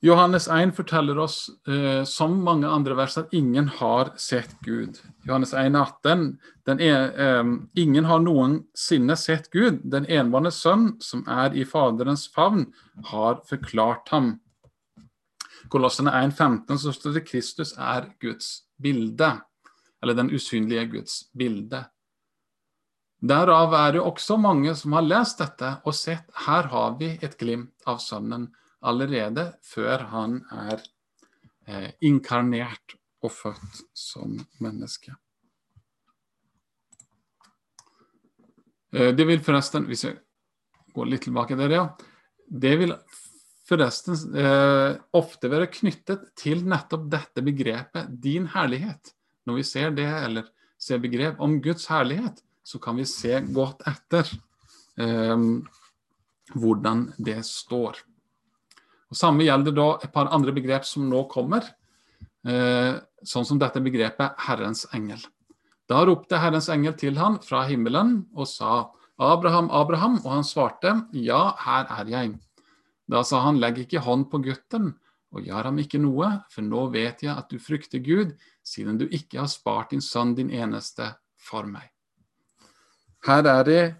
Johannes 0.00 0.48
1 0.48 0.76
forteller 0.76 1.18
oss, 1.18 1.50
eh, 1.68 2.04
som 2.04 2.44
mange 2.44 2.68
andre 2.68 2.94
vers, 2.94 3.16
at 3.18 3.32
ingen 3.34 3.68
har 3.68 4.12
sett 4.16 4.60
Gud. 4.60 5.00
Johannes 5.24 5.54
1, 5.54 5.74
18, 5.74 6.38
er, 6.66 7.20
eh, 7.20 7.44
ingen 7.74 8.04
har 8.04 8.20
noensinne 8.20 9.16
sett 9.16 9.50
Gud. 9.50 9.80
Den 9.84 10.06
enbårne 10.06 10.52
sønn, 10.52 11.00
som 11.00 11.24
er 11.26 11.56
i 11.56 11.64
Faderens 11.64 12.28
favn, 12.28 12.72
har 13.04 13.40
forklart 13.48 14.08
ham. 14.08 14.40
Kolossene 15.68 16.12
1, 16.12 16.36
15, 16.36 16.78
så 16.78 16.92
står 16.92 17.14
det 17.14 17.26
Kristus 17.26 17.72
er 17.78 18.12
Guds 18.20 18.62
bilde. 18.80 19.40
Eller 20.02 20.14
den 20.14 20.30
usynlige 20.30 20.90
Guds 20.90 21.24
bilde. 21.34 21.86
Derav 23.22 23.72
er 23.72 23.92
det 23.92 24.02
også 24.02 24.36
mange 24.38 24.74
som 24.76 24.92
har 24.92 25.02
lest 25.02 25.38
dette 25.38 25.80
og 25.86 25.94
sett 25.94 26.28
her 26.46 26.68
har 26.68 26.98
vi 26.98 27.18
et 27.22 27.38
glimt 27.38 27.72
av 27.86 27.96
Sønnen 27.98 28.50
allerede 28.84 29.50
før 29.64 30.06
han 30.12 30.40
er 30.52 30.82
eh, 31.66 31.90
inkarnert 32.04 32.96
og 33.24 33.32
født 33.32 33.82
som 33.96 34.36
menneske. 34.62 35.14
Eh, 38.92 39.12
det 39.16 39.26
vil 39.28 39.42
forresten, 39.44 39.86
hvis 39.90 40.06
jeg 40.06 40.18
går 40.96 41.10
litt 41.10 41.26
tilbake 41.26 41.58
der, 41.58 41.74
ja. 41.74 41.86
Det 42.46 42.74
vil 42.80 42.94
forresten 43.66 44.18
eh, 44.38 44.98
ofte 45.18 45.50
være 45.50 45.70
knyttet 45.72 46.30
til 46.38 46.62
nettopp 46.68 47.08
dette 47.12 47.44
begrepet 47.44 48.12
'din 48.22 48.46
herlighet'. 48.54 49.12
Når 49.46 49.54
vi 49.60 49.62
ser 49.62 49.90
det, 49.94 50.06
eller 50.06 50.48
ser 50.78 50.98
begrep 50.98 51.40
om 51.40 51.60
Guds 51.62 51.86
herlighet, 51.86 52.42
så 52.66 52.78
kan 52.82 52.96
vi 52.98 53.06
se 53.06 53.40
godt 53.54 53.82
etter 53.86 54.26
eh, 54.98 55.36
hvordan 56.54 57.12
det 57.18 57.40
står. 57.46 58.00
Samme 59.16 59.46
gjelder 59.46 59.74
da 59.76 59.86
et 60.04 60.12
par 60.12 60.28
andre 60.34 60.52
begrep 60.52 60.84
som 60.84 61.06
nå 61.08 61.22
kommer, 61.32 61.64
eh, 62.46 62.98
sånn 63.24 63.46
som 63.46 63.58
dette 63.58 63.80
begrepet 63.80 64.36
'Herrens 64.36 64.86
engel'. 64.92 65.24
Da 65.88 66.04
ropte 66.04 66.38
Herrens 66.38 66.68
engel 66.68 66.94
til 66.98 67.16
han 67.16 67.38
fra 67.38 67.64
himmelen 67.64 68.26
og 68.34 68.46
sa 68.46 68.90
'Abraham, 69.18 69.70
Abraham', 69.70 70.20
og 70.24 70.30
han 70.32 70.44
svarte 70.44 71.08
'Ja, 71.12 71.56
her 71.56 71.86
er 71.88 72.04
jeg'. 72.04 72.38
Da 73.08 73.22
sa 73.22 73.40
han 73.40 73.58
'Legg 73.58 73.78
ikke 73.78 74.04
hånd 74.04 74.30
på 74.30 74.42
gutten' 74.42 74.94
og 75.32 75.42
gjør 75.44 75.68
ham 75.68 75.78
ikke 75.78 76.00
noe, 76.00 76.28
for 76.50 76.62
nå 76.62 76.86
vet 76.92 77.22
jeg 77.22 77.36
at 77.36 77.48
du 77.50 77.58
frykter 77.58 77.98
Gud, 77.98 78.36
siden 78.64 78.98
du 78.98 79.06
ikke 79.06 79.40
har 79.42 79.50
spart 79.50 79.90
din 79.90 80.00
sønn, 80.00 80.34
din 80.34 80.50
eneste, 80.50 81.14
for 81.36 81.66
meg. 81.68 81.90
Her 83.26 83.46
er 83.46 83.64
det 83.64 83.96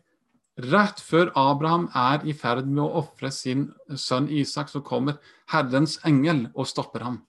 rett 0.57 1.01
før 1.05 1.31
Abraham 1.37 1.89
er 1.95 2.25
i 2.25 2.33
ferd 2.37 2.67
med 2.67 2.83
å 2.85 3.03
ofre 3.03 3.31
sin 3.33 3.69
sønn 3.95 4.29
Isak, 4.33 4.71
så 4.73 4.81
kommer 4.81 5.19
Herrens 5.53 5.99
engel 6.05 6.47
og 6.55 6.69
stopper 6.69 7.05
ham. 7.05 7.21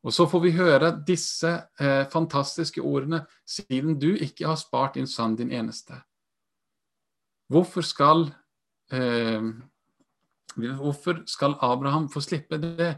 Og 0.00 0.14
så 0.16 0.24
får 0.30 0.40
vi 0.40 0.52
høre 0.56 0.92
disse 1.06 1.50
eh, 1.80 2.06
fantastiske 2.08 2.80
ordene, 2.80 3.24
siden 3.44 3.98
du 4.00 4.14
ikke 4.14 4.48
har 4.48 4.56
spart 4.56 4.96
din 4.96 5.10
sønn, 5.10 5.36
din 5.36 5.52
eneste. 5.52 5.98
Hvorfor 7.50 7.84
skal, 7.84 8.30
eh, 8.94 9.42
hvorfor 10.56 11.24
skal 11.26 11.58
Abraham 11.60 12.08
få 12.08 12.22
slippe 12.24 12.56
det? 12.62 12.94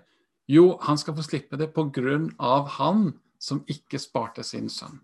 Jo, 0.47 0.77
han 0.83 0.99
skal 0.99 1.17
få 1.17 1.25
slippe 1.27 1.59
det 1.59 1.73
på 1.75 1.89
grunn 1.91 2.31
av 2.39 2.69
han 2.79 3.13
som 3.41 3.65
ikke 3.67 3.99
sparte 3.99 4.45
sin 4.47 4.69
sønn. 4.71 5.01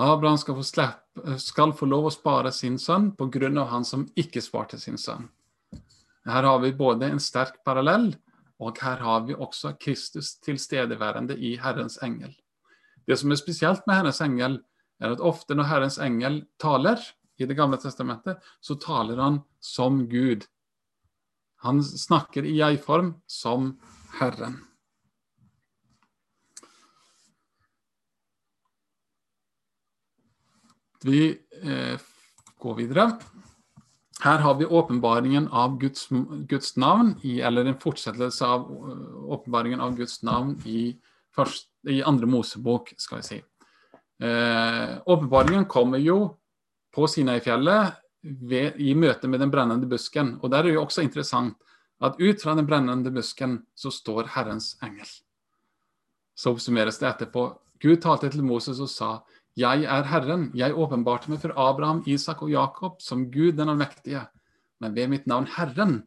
Abraham 0.00 0.38
skal 0.38 0.56
få, 0.56 0.62
slepp, 0.64 1.20
skal 1.38 1.74
få 1.76 1.86
lov 1.86 2.08
å 2.08 2.14
spare 2.14 2.52
sin 2.56 2.78
sønn 2.80 3.10
pga. 3.18 3.64
han 3.68 3.84
som 3.84 4.06
ikke 4.16 4.40
sparte 4.40 4.78
sin 4.78 4.96
sønn. 4.98 5.28
Her 6.24 6.42
har 6.42 6.60
vi 6.60 6.72
både 6.72 7.10
en 7.10 7.20
sterk 7.20 7.64
parallell, 7.64 8.14
og 8.60 8.78
her 8.80 8.96
har 8.96 9.26
vi 9.26 9.34
også 9.34 9.74
Kristus 9.80 10.38
tilstedeværende 10.40 11.36
i 11.36 11.56
Herrens 11.56 11.98
engel. 12.02 12.32
Det 13.06 13.18
som 13.18 13.30
er 13.30 13.40
spesielt 13.40 13.86
med 13.86 13.96
Herrens 13.96 14.20
engel, 14.20 14.60
er 15.00 15.12
at 15.12 15.20
ofte 15.20 15.56
når 15.56 15.68
Herrens 15.68 15.98
engel 15.98 16.44
taler 16.60 17.00
i 17.40 17.46
Det 17.46 17.56
gamle 17.56 17.78
testamentet, 17.80 18.36
så 18.60 18.74
taler 18.76 19.16
han 19.16 19.40
som 19.60 20.06
Gud. 20.08 20.44
Han 21.64 21.80
snakker 21.82 22.44
i 22.44 22.58
jeg-form 22.58 23.14
som 23.26 23.78
Herren. 24.20 24.58
Vi 31.04 31.38
eh, 31.62 32.00
går 32.58 32.74
videre. 32.76 33.10
Her 34.20 34.38
har 34.38 34.54
vi 34.54 34.66
åpenbaringen 34.66 35.48
av 35.48 35.78
Guds, 35.78 36.08
Guds, 36.48 36.76
navn, 36.76 37.14
i, 37.22 37.40
eller 37.40 37.64
en 37.64 37.78
fortsettelse 37.80 38.46
av 38.46 38.66
eh, 38.68 39.22
åpenbaringen 39.32 39.80
av 39.80 39.96
Guds 39.96 40.22
navn 40.22 40.58
i, 40.68 40.92
først, 41.36 41.70
i 41.88 42.02
andre 42.02 42.28
Mosebok, 42.28 42.92
skal 43.00 43.22
vi 43.22 43.28
si. 43.30 43.40
Eh, 44.20 44.98
åpenbaringen 45.06 45.64
kommer 45.64 46.02
jo 46.04 46.18
på 46.92 47.08
Sinai-fjellet 47.08 47.96
i 48.76 48.92
møte 48.92 49.28
med 49.32 49.40
den 49.40 49.52
brennende 49.52 49.88
busken. 49.88 50.34
Og 50.42 50.50
der 50.52 50.60
er 50.60 50.68
det 50.68 50.76
jo 50.76 50.84
også 50.84 51.06
interessant 51.06 51.56
at 52.04 52.20
ut 52.20 52.42
fra 52.42 52.52
den 52.58 52.68
brennende 52.68 53.12
busken 53.12 53.62
så 53.74 53.92
står 53.92 54.28
Herrens 54.34 54.74
engel. 54.84 55.08
Så 56.36 56.52
oppsummeres 56.52 57.00
det 57.00 57.08
etterpå. 57.08 57.46
Gud 57.80 58.02
talte 58.04 58.28
til 58.28 58.44
Moses 58.44 58.80
og 58.80 58.90
sa 58.92 59.10
jeg 59.58 59.84
er 59.84 60.06
Herren, 60.06 60.50
jeg 60.54 60.76
åpenbarte 60.76 61.30
meg 61.32 61.40
for 61.42 61.54
Abraham, 61.58 62.04
Isak 62.06 62.42
og 62.44 62.52
Jakob 62.52 63.00
som 63.02 63.26
Gud 63.32 63.58
den 63.58 63.72
allmektige, 63.72 64.26
men 64.80 64.94
ved 64.94 65.10
mitt 65.10 65.26
navn 65.30 65.48
Herren 65.56 66.02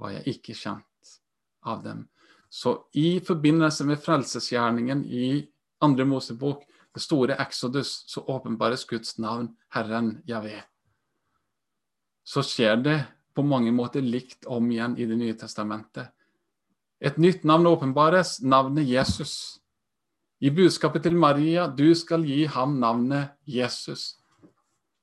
var 0.00 0.16
jeg 0.16 0.36
ikke 0.36 0.56
kjent 0.58 1.14
av 1.62 1.84
dem. 1.84 2.08
Så 2.50 2.74
i 2.98 3.20
forbindelse 3.22 3.86
med 3.86 4.00
frelsesgjerningen 4.02 5.04
i 5.06 5.46
andre 5.84 6.04
Mosebok, 6.04 6.64
det 6.90 7.02
store 7.04 7.36
Exodus, 7.38 8.02
så 8.10 8.24
åpenbares 8.26 8.84
Guds 8.90 9.18
navn 9.22 9.52
Herren 9.70 10.16
Javé. 10.26 10.58
Så 12.26 12.42
skjer 12.42 12.82
det 12.82 12.98
på 13.34 13.44
mange 13.46 13.70
måter 13.72 14.02
likt 14.02 14.48
om 14.50 14.66
igjen 14.70 14.98
i 14.98 15.06
Det 15.06 15.16
nye 15.16 15.36
testamentet. 15.38 16.10
Et 17.00 17.16
nytt 17.16 17.44
navn 17.44 17.66
åpenbares, 17.66 18.40
navnet 18.42 18.84
Jesus. 18.84 19.59
I 20.40 20.50
budskapet 20.50 21.04
til 21.04 21.16
Maria, 21.20 21.66
du 21.68 21.90
skal 21.94 22.22
gi 22.24 22.46
ham 22.48 22.78
navnet 22.80 23.34
Jesus. 23.44 24.14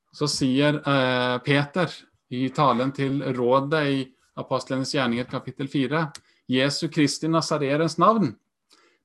Så 0.09 0.25
sier 0.25 0.79
eh, 0.81 1.37
Peter 1.45 1.91
i 2.33 2.47
talen 2.49 2.89
til 2.95 3.19
rådet 3.37 3.81
i 3.85 3.99
Apostlenes 4.41 4.95
gjerninger 4.95 5.27
kapittel 5.29 5.69
4, 5.69 6.01
Jesu 6.49 6.87
Kristi 6.89 7.29
Nazarerens 7.29 7.99
navn. 8.01 8.31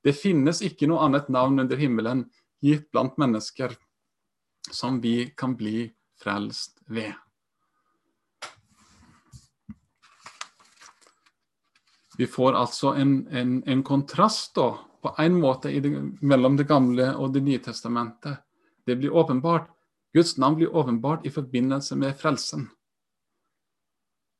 Det 0.01 0.15
finnes 0.17 0.63
ikke 0.65 0.89
noe 0.89 1.03
annet 1.05 1.29
navn 1.29 1.61
under 1.61 1.77
himmelen 1.77 2.25
gitt 2.65 2.89
blant 2.89 3.19
mennesker 3.21 3.75
som 4.71 4.97
vi 5.03 5.29
kan 5.37 5.53
bli 5.59 5.85
frelst 6.17 6.81
ved. 6.89 7.13
Vi 12.17 12.25
får 12.29 12.57
altså 12.57 12.95
en, 12.97 13.13
en, 13.29 13.53
en 13.69 13.85
kontrast 13.85 14.55
da 14.57 14.71
på 15.03 15.13
en 15.19 15.35
måte 15.39 15.71
det, 15.83 15.91
mellom 16.21 16.57
Det 16.57 16.67
gamle 16.67 17.11
og 17.15 17.33
Det 17.33 17.43
nye 17.43 17.59
testamentet. 17.59 18.39
Det 18.85 18.95
blir 18.95 19.13
åpenbart 19.13 19.69
Guds 20.13 20.37
navn 20.37 20.55
blir 20.55 20.75
åpenbart 20.75 21.25
i 21.25 21.29
forbindelse 21.29 21.95
med 21.95 22.17
frelsen. 22.17 22.67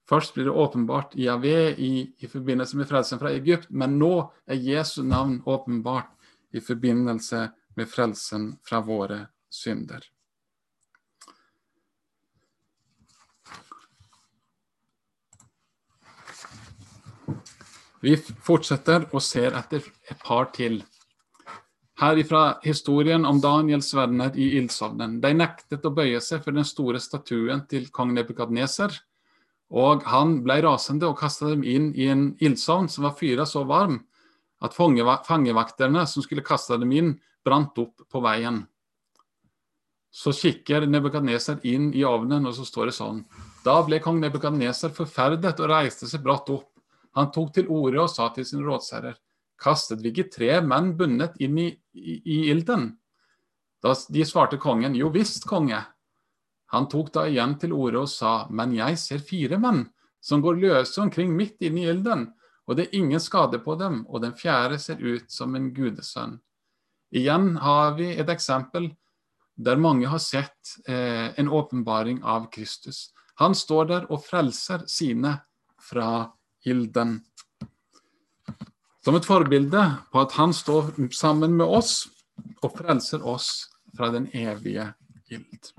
Først 0.09 0.34
blir 0.34 0.45
det 0.45 0.51
åpenbart 0.51 1.16
Javé 1.16 1.74
i, 1.78 2.14
i 2.18 2.28
forbindelse 2.28 2.78
med 2.78 2.88
frelsen 2.88 3.20
fra 3.20 3.32
Egypt, 3.34 3.70
men 3.70 3.97
nå 3.97 4.28
er 4.45 4.59
Jesu 4.59 5.01
navn 5.03 5.39
åpenbart 5.45 6.11
i 6.53 6.61
forbindelse 6.61 7.47
med 7.76 7.89
frelsen 7.89 8.51
fra 8.68 8.84
våre 8.86 9.24
synder. 9.49 10.03
Vi 18.04 18.18
fortsetter 18.20 19.06
og 19.14 19.22
ser 19.24 19.56
etter 19.56 19.86
et 20.12 20.20
par 20.26 20.49
til. 20.56 20.82
Her 22.01 22.20
ifra 22.20 22.58
historien 22.66 23.24
om 23.26 23.39
Daniels 23.39 23.93
venner 23.95 24.34
i 24.36 24.49
ildsovnen. 24.58 25.22
De 25.24 25.32
nektet 25.38 25.86
å 25.86 25.93
bøye 25.93 26.20
seg 26.22 26.41
for 26.43 26.58
den 26.58 26.68
store 26.68 26.99
statuen 26.99 27.64
til 27.72 27.88
kong 27.95 28.12
Nebukadneser, 28.18 28.95
og 29.72 30.04
han 30.10 30.41
ble 30.43 30.60
rasende 30.66 31.08
og 31.08 31.16
kastet 31.22 31.54
dem 31.54 31.64
inn 31.64 31.93
i 31.95 32.10
en 32.12 32.34
ildsovn 32.43 32.89
som 32.91 33.08
var 33.08 33.16
fyra 33.18 33.45
så 33.49 33.64
varm 33.70 34.01
at 34.64 34.76
fangevakterne 34.76 36.04
som 36.08 36.24
skulle 36.24 36.43
kaste 36.45 36.78
dem 36.80 36.91
inn, 36.95 37.16
brant 37.43 37.78
opp 37.82 38.04
på 38.12 38.22
veien. 38.24 38.62
Så 40.14 40.32
kikker 40.36 40.86
Nebukadneser 40.88 41.64
inn 41.68 41.89
i 41.95 42.04
ovnen, 42.08 42.45
og 42.47 42.56
så 42.56 42.68
står 42.68 42.91
det 42.91 42.97
sånn. 42.99 43.24
Da 43.66 43.80
ble 43.84 43.99
kong 44.04 44.22
Nebukadneser 44.22 44.93
forferdet 44.95 45.60
og 45.60 45.72
reiste 45.72 46.08
seg 46.08 46.24
brått 46.24 46.51
opp. 46.54 46.72
Han 47.18 47.32
tok 47.32 47.53
til 47.53 47.70
orde 47.70 48.01
og 48.01 48.11
sa 48.11 48.30
til 48.34 48.45
sine 48.47 48.66
rådsherrer, 48.66 49.16
kastet 49.61 50.01
vi 50.01 50.11
ikke 50.11 50.32
tre 50.34 50.59
menn 50.66 50.93
bundet 50.97 51.38
inn 51.43 51.57
i, 51.61 51.70
i, 51.93 52.20
i 52.20 52.38
ilden? 52.51 52.89
Da 53.84 53.93
de 54.16 54.26
svarte 54.26 54.57
kongen, 54.57 54.95
jo 54.95 55.11
visst, 55.14 55.45
konge. 55.47 55.82
Han 56.74 56.88
tok 56.89 57.11
da 57.14 57.28
igjen 57.30 57.57
til 57.61 57.76
orde 57.76 58.05
og 58.05 58.09
sa, 58.09 58.47
men 58.49 58.74
jeg 58.74 58.97
ser 58.97 59.22
fire 59.22 59.59
menn 59.61 59.86
som 60.24 60.41
går 60.41 60.61
løse 60.61 61.01
omkring 61.03 61.36
midt 61.36 61.61
inne 61.61 61.84
i 61.84 61.89
ilden, 61.91 62.30
og 62.66 62.80
det 62.80 62.88
er 62.88 62.97
ingen 62.97 63.20
skade 63.20 63.59
på 63.59 63.76
dem, 63.76 64.05
og 64.07 64.24
den 64.24 64.34
fjerde 64.39 64.80
ser 64.80 65.01
ut 65.03 65.28
som 65.32 65.55
en 65.55 65.70
gudesønn. 65.76 66.38
Igjen 67.14 67.57
har 67.61 67.93
vi 67.99 68.14
et 68.16 68.30
eksempel 68.32 68.88
der 69.53 69.78
mange 69.78 70.07
har 70.09 70.22
sett 70.24 70.78
eh, 70.88 71.30
en 71.38 71.49
åpenbaring 71.49 72.24
av 72.24 72.47
Kristus. 72.49 73.11
Han 73.38 73.53
står 73.53 73.86
der 73.91 74.07
og 74.09 74.24
frelser 74.26 74.88
sine 74.89 75.36
fra 75.78 76.32
ilden. 76.66 77.20
Som 79.03 79.18
et 79.20 79.28
forbilde 79.28 79.84
på 80.11 80.22
at 80.24 80.36
han 80.39 80.53
står 80.55 80.93
sammen 81.11 81.57
med 81.59 81.68
oss 81.68 82.05
og 82.64 82.78
frelser 82.78 83.26
oss 83.28 83.49
fra 83.97 84.09
den 84.14 84.30
evige 84.34 84.93
ild. 85.34 85.74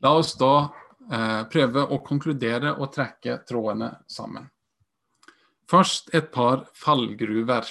La 0.00 0.14
oss 0.16 0.32
da 0.40 0.54
eh, 1.12 1.42
prøve 1.52 1.84
å 1.84 2.00
konkludere 2.04 2.72
og 2.78 2.92
trekke 2.94 3.42
trådene 3.48 3.92
sammen. 4.08 4.48
Først 5.70 6.10
et 6.16 6.32
par 6.32 6.64
fallgruver. 6.74 7.68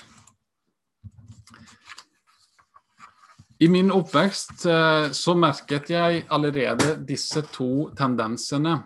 I 3.59 3.67
min 3.67 3.89
oppvekst 3.91 4.65
eh, 4.71 5.09
så 5.11 5.35
merket 5.35 5.89
jeg 5.91 6.23
allerede 6.31 6.93
disse 7.03 7.43
to 7.51 7.89
tendensene, 7.97 8.77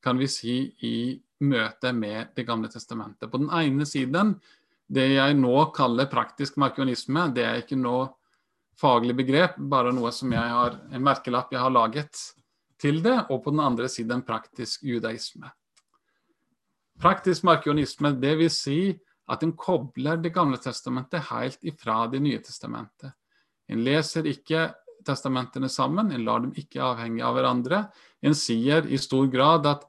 kan 0.00 0.20
vi 0.20 0.28
si, 0.30 0.56
i 0.86 0.96
møte 1.40 1.92
med 1.92 2.34
Det 2.36 2.44
gamle 2.46 2.68
testamentet. 2.68 3.30
På 3.30 3.38
den 3.38 3.50
ene 3.50 3.86
siden, 3.86 4.36
det 4.86 5.08
jeg 5.14 5.34
nå 5.38 5.56
kaller 5.74 6.06
praktisk 6.06 6.56
markionisme, 6.60 7.28
det 7.34 7.44
er 7.44 7.62
ikke 7.62 7.78
noe 7.80 8.12
faglig 8.80 9.16
begrep, 9.16 9.56
bare 9.58 9.92
noe 9.94 10.12
som 10.12 10.32
jeg 10.34 10.54
har, 10.54 10.78
en 10.92 11.04
merkelapp 11.04 11.52
jeg 11.54 11.62
har 11.62 11.72
laget 11.72 12.20
til 12.80 13.00
det, 13.02 13.16
og 13.30 13.42
på 13.44 13.54
den 13.54 13.62
andre 13.64 13.88
siden 13.88 14.22
praktisk 14.26 14.82
judaisme. 14.84 15.50
Praktisk 17.00 17.46
markionisme, 17.46 18.12
vil 18.20 18.50
si 18.50 18.94
at 19.26 19.42
en 19.42 19.54
kobler 19.56 20.20
Det 20.20 20.34
gamle 20.34 20.58
testamentet 20.60 21.30
helt 21.30 21.58
ifra 21.64 22.06
Det 22.06 22.20
nye 22.20 22.38
testamentet. 22.38 23.14
En 23.68 23.80
leser 23.84 24.26
ikke 24.28 24.74
testamentene 25.04 25.68
sammen, 25.68 26.12
en 26.12 26.24
lar 26.24 26.40
dem 26.44 26.52
ikke 26.56 26.82
avhenge 26.82 27.24
av 27.24 27.34
hverandre. 27.36 27.80
En 28.22 28.34
sier 28.36 28.86
i 28.86 28.98
stor 29.00 29.26
grad 29.32 29.66
at 29.66 29.84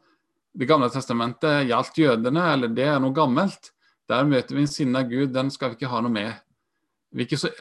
det 0.56 0.68
gamle 0.70 0.88
testamentet 0.92 1.66
gjaldt 1.70 1.98
jødene, 2.00 2.44
eller 2.54 2.72
det 2.72 2.88
er 2.88 3.00
noe 3.04 3.16
gammelt. 3.16 3.72
Der 4.08 4.28
møter 4.28 4.56
vi 4.56 4.64
en 4.64 4.72
sinna 4.72 5.02
Gud, 5.04 5.34
den 5.36 5.50
skal 5.52 5.74
vi 5.74 5.80
ikke 5.80 5.92
ha 5.92 6.00
noe 6.06 6.14
med. 6.14 7.28
Så, 7.36 7.52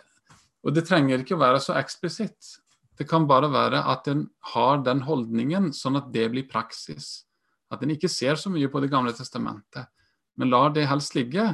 og 0.62 0.74
det 0.76 0.84
trenger 0.86 1.22
ikke 1.22 1.34
å 1.34 1.42
være 1.42 1.62
så 1.62 1.74
eksplisitt. 1.78 2.58
Det 2.94 3.08
kan 3.10 3.26
bare 3.26 3.50
være 3.50 3.80
at 3.90 4.06
en 4.12 4.28
har 4.54 4.84
den 4.86 5.02
holdningen, 5.08 5.72
sånn 5.74 5.98
at 5.98 6.12
det 6.14 6.28
blir 6.30 6.46
praksis. 6.50 7.24
At 7.72 7.82
en 7.82 7.94
ikke 7.94 8.10
ser 8.12 8.38
så 8.38 8.52
mye 8.52 8.70
på 8.70 8.82
Det 8.84 8.92
gamle 8.92 9.14
testamentet, 9.16 9.90
men 10.38 10.50
lar 10.50 10.70
det 10.74 10.86
helst 10.86 11.16
ligge, 11.18 11.48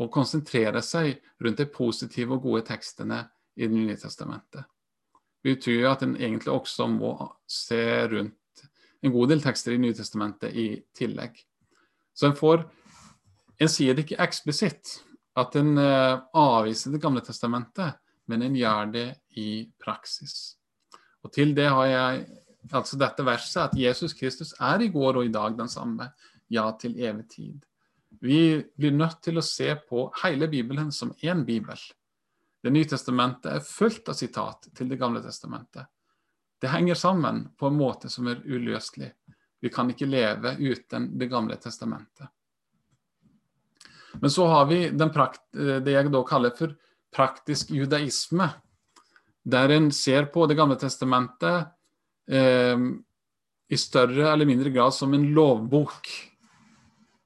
og 0.00 0.12
konsentrere 0.14 0.80
seg 0.80 1.18
rundt 1.44 1.60
de 1.60 1.66
positive 1.68 2.38
og 2.38 2.46
gode 2.46 2.64
tekstene 2.70 3.26
i 3.56 3.66
Det 3.66 3.76
nye 3.76 3.96
testamentet. 4.00 4.64
Det 5.42 5.56
betyr 5.56 5.88
at 5.90 6.02
en 6.04 6.16
egentlig 6.16 6.52
også 6.52 6.86
må 6.88 7.14
se 7.48 7.82
rundt 8.08 8.36
en 9.02 9.12
god 9.12 9.32
del 9.32 9.42
tekster 9.42 9.74
i 9.74 9.80
Nytestamentet 9.80 10.56
i 10.56 10.66
tillegg. 10.96 11.38
Så 12.14 12.28
en 12.28 12.36
får 12.36 12.66
En 13.60 13.68
sier 13.68 13.92
det 13.92 14.06
ikke 14.06 14.22
eksplisitt 14.24 15.02
at 15.36 15.56
en 15.60 15.74
uh, 15.76 16.16
avviser 16.32 16.94
Det 16.94 17.00
gamle 17.02 17.20
testamentet, 17.20 17.98
men 18.24 18.42
en 18.46 18.56
gjør 18.56 18.92
det 18.94 19.08
i 19.36 19.68
praksis. 19.76 20.56
Og 21.20 21.32
til 21.34 21.52
det 21.52 21.66
har 21.68 21.86
jeg 21.90 22.22
altså 22.72 22.96
dette 22.96 23.24
verset 23.26 23.66
at 23.66 23.76
Jesus 23.76 24.14
Kristus 24.16 24.54
er 24.60 24.80
i 24.80 24.88
går 24.88 25.20
og 25.20 25.28
i 25.28 25.32
dag 25.32 25.58
den 25.58 25.68
samme, 25.68 26.08
ja, 26.48 26.70
til 26.80 26.96
evig 26.96 27.28
tid. 27.28 27.66
Vi 28.20 28.62
blir 28.76 28.96
nødt 28.96 29.20
til 29.22 29.38
å 29.38 29.44
se 29.44 29.74
på 29.88 30.08
hele 30.22 30.48
Bibelen 30.48 30.90
som 30.92 31.12
én 31.22 31.44
bibel. 31.44 31.78
Det 32.60 32.72
nye 32.72 32.88
testamentet 32.88 33.52
er 33.52 33.64
fullt 33.64 34.08
av 34.08 34.18
sitat 34.18 34.68
til 34.76 34.88
Det 34.88 34.98
gamle 34.98 35.22
testamentet. 35.24 35.86
Det 36.60 36.68
henger 36.68 36.94
sammen 36.94 37.48
på 37.58 37.70
en 37.70 37.78
måte 37.78 38.10
som 38.12 38.28
er 38.28 38.42
uløselig. 38.44 39.10
Vi 39.60 39.68
kan 39.72 39.90
ikke 39.92 40.08
leve 40.08 40.56
uten 40.58 41.10
Det 41.18 41.28
gamle 41.28 41.56
testamentet. 41.56 42.28
Men 44.20 44.30
så 44.30 44.46
har 44.46 44.66
vi 44.66 44.88
det 44.90 45.92
jeg 45.94 46.10
da 46.12 46.22
kaller 46.26 46.56
for 46.56 46.74
praktisk 47.14 47.70
judaisme, 47.70 48.48
der 49.44 49.72
en 49.76 49.90
ser 49.92 50.28
på 50.32 50.46
Det 50.46 50.56
gamle 50.56 50.76
testamentet 50.76 51.70
eh, 52.30 52.78
i 53.70 53.76
større 53.78 54.32
eller 54.32 54.46
mindre 54.46 54.70
grad 54.70 54.94
som 54.94 55.14
en 55.14 55.30
lovbok. 55.34 56.10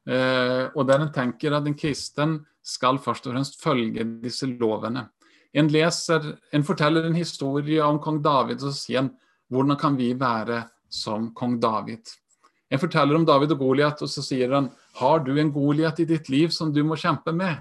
Eh, 0.06 0.64
og 0.74 0.86
der 0.86 1.00
en 1.00 1.12
tenker 1.12 1.56
at 1.56 1.66
en 1.66 1.76
kristen 1.76 2.38
skal 2.64 3.00
først 3.00 3.26
og 3.26 3.34
fremst 3.34 3.60
følge 3.60 4.04
disse 4.22 4.46
lovene. 4.46 5.08
En 5.54 5.68
leser, 5.70 6.34
en 6.52 6.64
forteller 6.66 7.06
en 7.06 7.16
historie 7.16 7.82
om 7.82 8.00
kong 8.02 8.20
David, 8.24 8.62
og 8.62 8.72
så 8.72 8.86
sier 8.86 9.04
en 9.04 9.12
hvordan 9.52 9.78
kan 9.80 9.96
vi 9.96 10.12
være 10.18 10.64
som 10.88 11.32
kong 11.36 11.58
David? 11.60 12.08
En 12.70 12.80
forteller 12.80 13.16
om 13.18 13.26
David 13.26 13.52
og 13.54 13.60
Goliat, 13.60 14.02
og 14.02 14.10
så 14.10 14.22
sier 14.24 14.54
han 14.54 14.70
har 14.98 15.22
du 15.26 15.34
en 15.38 15.52
Goliat 15.52 16.00
i 16.02 16.08
ditt 16.08 16.30
liv 16.32 16.52
som 16.54 16.72
du 16.74 16.82
må 16.86 16.96
kjempe 16.98 17.34
med? 17.34 17.60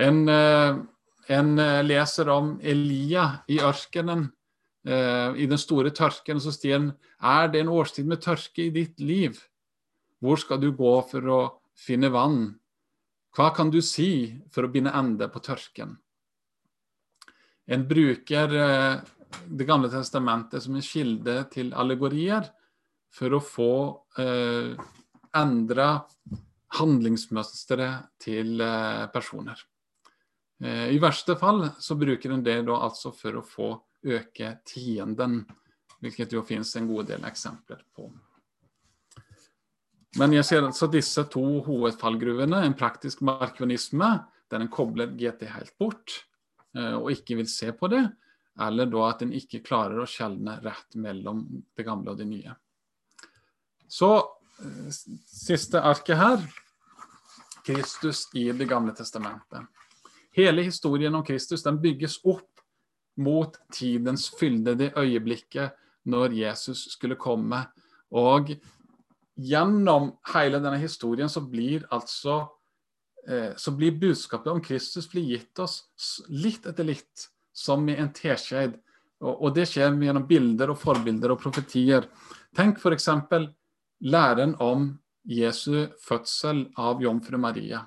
En, 0.00 0.24
eh, 0.28 0.78
en 1.36 1.58
eh, 1.58 1.82
leser 1.84 2.30
om 2.32 2.54
Elia 2.62 3.26
i 3.52 3.60
ørkenen, 3.60 4.30
eh, 4.86 5.36
i 5.36 5.46
den 5.46 5.60
store 5.60 5.92
tørken, 5.92 6.40
og 6.40 6.46
så 6.46 6.54
sier 6.56 6.78
han 6.78 6.92
er 7.20 7.52
det 7.52 7.62
en 7.62 7.72
årstid 7.74 8.08
med 8.08 8.22
tørke 8.24 8.66
i 8.66 8.74
ditt 8.74 8.98
liv? 9.00 9.38
Hvor 10.22 10.40
skal 10.40 10.62
du 10.62 10.70
gå 10.72 10.94
for 11.10 11.28
å 11.28 11.40
finne 11.78 12.10
vann? 12.14 12.54
Hva 13.36 13.52
kan 13.54 13.70
du 13.70 13.80
si 13.82 14.40
for 14.52 14.64
å 14.64 14.72
binde 14.72 14.92
ende 14.94 15.28
på 15.28 15.42
tørken? 15.42 15.96
En 17.68 17.86
bruker 17.88 18.50
det 19.48 19.66
gamle 19.68 19.90
testamentet 19.92 20.64
som 20.64 20.76
en 20.76 20.84
kilde 20.84 21.36
til 21.52 21.72
allegorier 21.74 22.48
for 23.12 23.36
å 23.36 23.42
få 23.44 23.74
eh, 24.20 24.72
endra 25.36 25.88
handlingsmønstre 26.78 27.88
til 28.22 28.60
eh, 28.64 29.06
personer. 29.12 29.60
Eh, 30.62 30.92
I 30.94 31.00
verste 31.02 31.36
fall 31.40 31.66
så 31.82 31.96
bruker 32.00 32.32
en 32.32 32.44
det 32.44 32.60
da 32.68 32.78
altså 32.86 33.12
for 33.16 33.40
å 33.40 33.46
få 33.46 33.70
øke 34.02 34.56
tienden, 34.66 35.42
hvilket 36.02 36.34
jo 36.34 36.42
finnes 36.46 36.72
en 36.78 36.88
god 36.90 37.12
del 37.12 37.26
eksempler 37.28 37.82
på. 37.94 38.08
Men 40.20 40.34
jeg 40.36 40.44
ser 40.44 40.66
altså 40.66 40.90
disse 40.92 41.24
to 41.32 41.44
hovedfallgruvene, 41.64 42.64
en 42.66 42.76
praktisk 42.76 43.22
markionisme, 43.24 44.10
der 44.52 44.60
en 44.60 44.72
kobler 44.72 45.14
GT 45.16 45.46
helt 45.54 45.72
bort 45.80 46.18
eh, 46.76 46.96
og 46.98 47.12
ikke 47.14 47.38
vil 47.40 47.48
se 47.48 47.70
på 47.72 47.88
det, 47.92 48.04
eller 48.60 48.86
da 48.86 49.06
at 49.08 49.22
en 49.24 49.32
ikke 49.32 49.62
klarer 49.64 50.02
å 50.02 50.08
skjelne 50.08 50.58
rett 50.64 50.96
mellom 51.00 51.44
det 51.76 51.86
gamle 51.86 52.12
og 52.12 52.20
det 52.20 52.28
nye. 52.28 52.54
Så 53.88 54.10
eh, 54.18 54.90
siste 54.92 55.80
arket 55.80 56.20
her. 56.20 56.44
Kristus 57.62 58.26
i 58.34 58.50
Det 58.52 58.66
gamle 58.66 58.90
testamentet. 58.92 59.68
Hele 60.34 60.64
historien 60.66 61.14
om 61.14 61.24
Kristus 61.24 61.62
den 61.62 61.78
bygges 61.80 62.18
opp 62.24 62.48
mot 63.20 63.54
tidens 63.72 64.30
fylde, 64.38 64.74
det 64.74 64.94
øyeblikket 64.96 65.76
når 66.08 66.34
Jesus 66.34 66.86
skulle 66.94 67.20
komme. 67.20 67.60
Og 68.10 68.54
gjennom 69.36 70.12
hele 70.32 70.60
denne 70.62 70.80
historien 70.80 71.30
så 71.30 71.44
blir 71.44 71.84
altså 71.92 72.40
eh, 73.28 73.52
så 73.56 73.74
blir 73.76 73.98
budskapet 74.00 74.52
om 74.52 74.62
Kristus 74.64 75.08
blir 75.10 75.36
gitt 75.36 75.62
oss 75.62 75.82
litt 76.28 76.66
etter 76.66 76.88
litt, 76.88 77.28
som 77.52 77.84
med 77.84 78.00
en 78.00 78.12
teskjed. 78.12 78.76
Og, 79.22 79.52
det 79.54 79.68
skjer 79.70 79.94
gjennom 80.02 80.26
bilder 80.26 80.72
og 80.72 80.80
forbilder 80.82 81.34
og 81.34 81.40
profetier. 81.42 82.08
Tenk 82.56 82.80
f.eks. 82.82 83.08
læren 84.02 84.56
om 84.58 84.88
Jesu 85.22 85.86
fødsel 86.02 86.66
av 86.76 87.02
jomfru 87.02 87.38
Maria. 87.38 87.84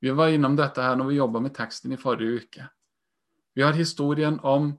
Vi 0.00 0.12
var 0.12 0.34
innom 0.34 0.56
dette 0.56 0.82
her 0.84 0.98
når 1.00 1.08
vi 1.08 1.20
jobba 1.20 1.40
med 1.40 1.54
teksten 1.56 1.94
i 1.96 2.00
forrige 2.00 2.44
uke. 2.44 2.66
Vi 3.54 3.62
har 3.62 3.72
historien 3.72 4.36
om, 4.42 4.74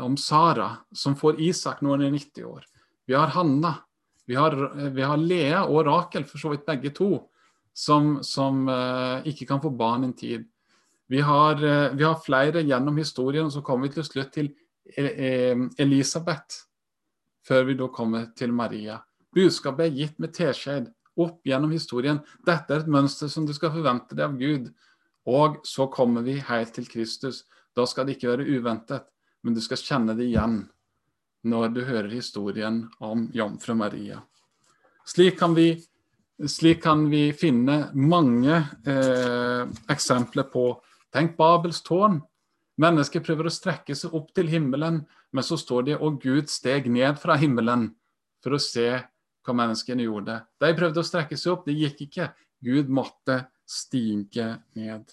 om 0.00 0.16
Sara 0.16 0.72
som 0.90 1.14
får 1.14 1.40
Isak 1.40 1.84
når 1.84 1.98
hun 1.98 2.06
er 2.08 2.16
90 2.16 2.48
år. 2.50 2.64
Vi 3.06 3.14
har 3.14 3.30
Hanna 3.36 3.76
vi 4.26 4.34
har, 4.34 4.74
vi 4.90 5.02
har, 5.02 5.16
Lea 5.16 5.62
og 5.64 5.86
Rakel, 5.86 6.24
for 6.26 6.42
så 6.42 6.50
vidt 6.50 6.66
begge 6.66 6.90
to, 6.94 7.10
som, 7.76 8.16
som 8.26 8.64
uh, 8.66 9.22
ikke 9.26 9.46
kan 9.46 9.62
få 9.62 9.70
barn 9.70 10.08
en 10.08 10.16
tid. 10.18 10.48
Vi 11.08 11.20
har, 11.22 11.64
uh, 11.64 11.94
vi 11.94 12.04
har, 12.04 12.20
flere 12.24 12.64
gjennom 12.66 12.96
historien, 12.98 13.46
og 13.46 13.54
så 13.54 13.62
kommer 13.62 13.88
vi 13.88 13.96
til 13.96 14.06
slutt 14.06 14.32
til 14.34 14.50
eh, 14.96 15.58
Elisabeth, 15.78 16.64
før 17.46 17.68
vi 17.68 17.76
da 17.78 17.88
kommer 17.94 18.30
til 18.36 18.52
Maria. 18.52 18.98
Budskapet 19.34 19.86
er 19.86 19.98
gitt 20.00 20.18
med 20.22 20.34
teskjed 20.34 20.90
opp 21.16 21.46
gjennom 21.46 21.72
historien. 21.72 22.20
Dette 22.46 22.74
er 22.74 22.84
et 22.84 22.92
mønster 22.92 23.30
som 23.32 23.46
du 23.46 23.54
skal 23.56 23.72
forvente 23.74 24.16
deg 24.16 24.26
av 24.26 24.38
Gud. 24.40 24.70
Og 25.26 25.60
så 25.66 25.88
kommer 25.90 26.22
vi 26.26 26.38
helt 26.38 26.74
til 26.74 26.86
Kristus. 26.88 27.44
Da 27.76 27.86
skal 27.86 28.06
det 28.06 28.16
ikke 28.16 28.32
være 28.32 28.46
uventet, 28.46 29.06
men 29.42 29.56
du 29.56 29.60
skal 29.64 29.80
kjenne 29.80 30.14
det 30.16 30.28
igjen 30.28 30.64
når 31.46 31.68
du 31.74 31.82
hører 31.86 32.10
historien 32.10 32.86
om 32.98 33.28
jomfru 33.34 33.76
Maria. 33.78 34.20
Slik 35.06 35.38
kan 35.38 35.54
vi, 35.54 35.76
slik 36.50 36.82
kan 36.82 37.04
vi 37.10 37.28
finne 37.36 37.92
mange 37.94 38.56
eh, 38.88 39.62
eksempler 39.92 40.48
på 40.50 40.66
Tenk 41.16 41.38
Babels 41.38 41.80
tårn. 41.80 42.18
Mennesker 42.76 43.22
prøver 43.24 43.48
å 43.48 43.52
strekke 43.52 43.94
seg 43.96 44.12
opp 44.12 44.34
til 44.36 44.50
himmelen, 44.52 45.00
men 45.32 45.44
så 45.44 45.56
står 45.56 45.86
det 45.86 45.94
og 45.96 46.18
Gud 46.20 46.50
steg 46.52 46.90
ned 46.92 47.16
fra 47.22 47.38
himmelen 47.40 47.88
for 48.44 48.52
å 48.52 48.60
se 48.60 48.90
hva 49.46 49.54
menneskene 49.56 50.04
gjorde. 50.04 50.42
De 50.60 50.74
prøvde 50.76 51.00
å 51.00 51.06
strekke 51.06 51.38
seg 51.40 51.54
opp, 51.54 51.64
det 51.64 51.78
gikk 51.78 52.02
ikke. 52.10 52.28
Gud 52.60 52.90
måtte 52.92 53.46
stige 53.64 54.58
ned. 54.76 55.08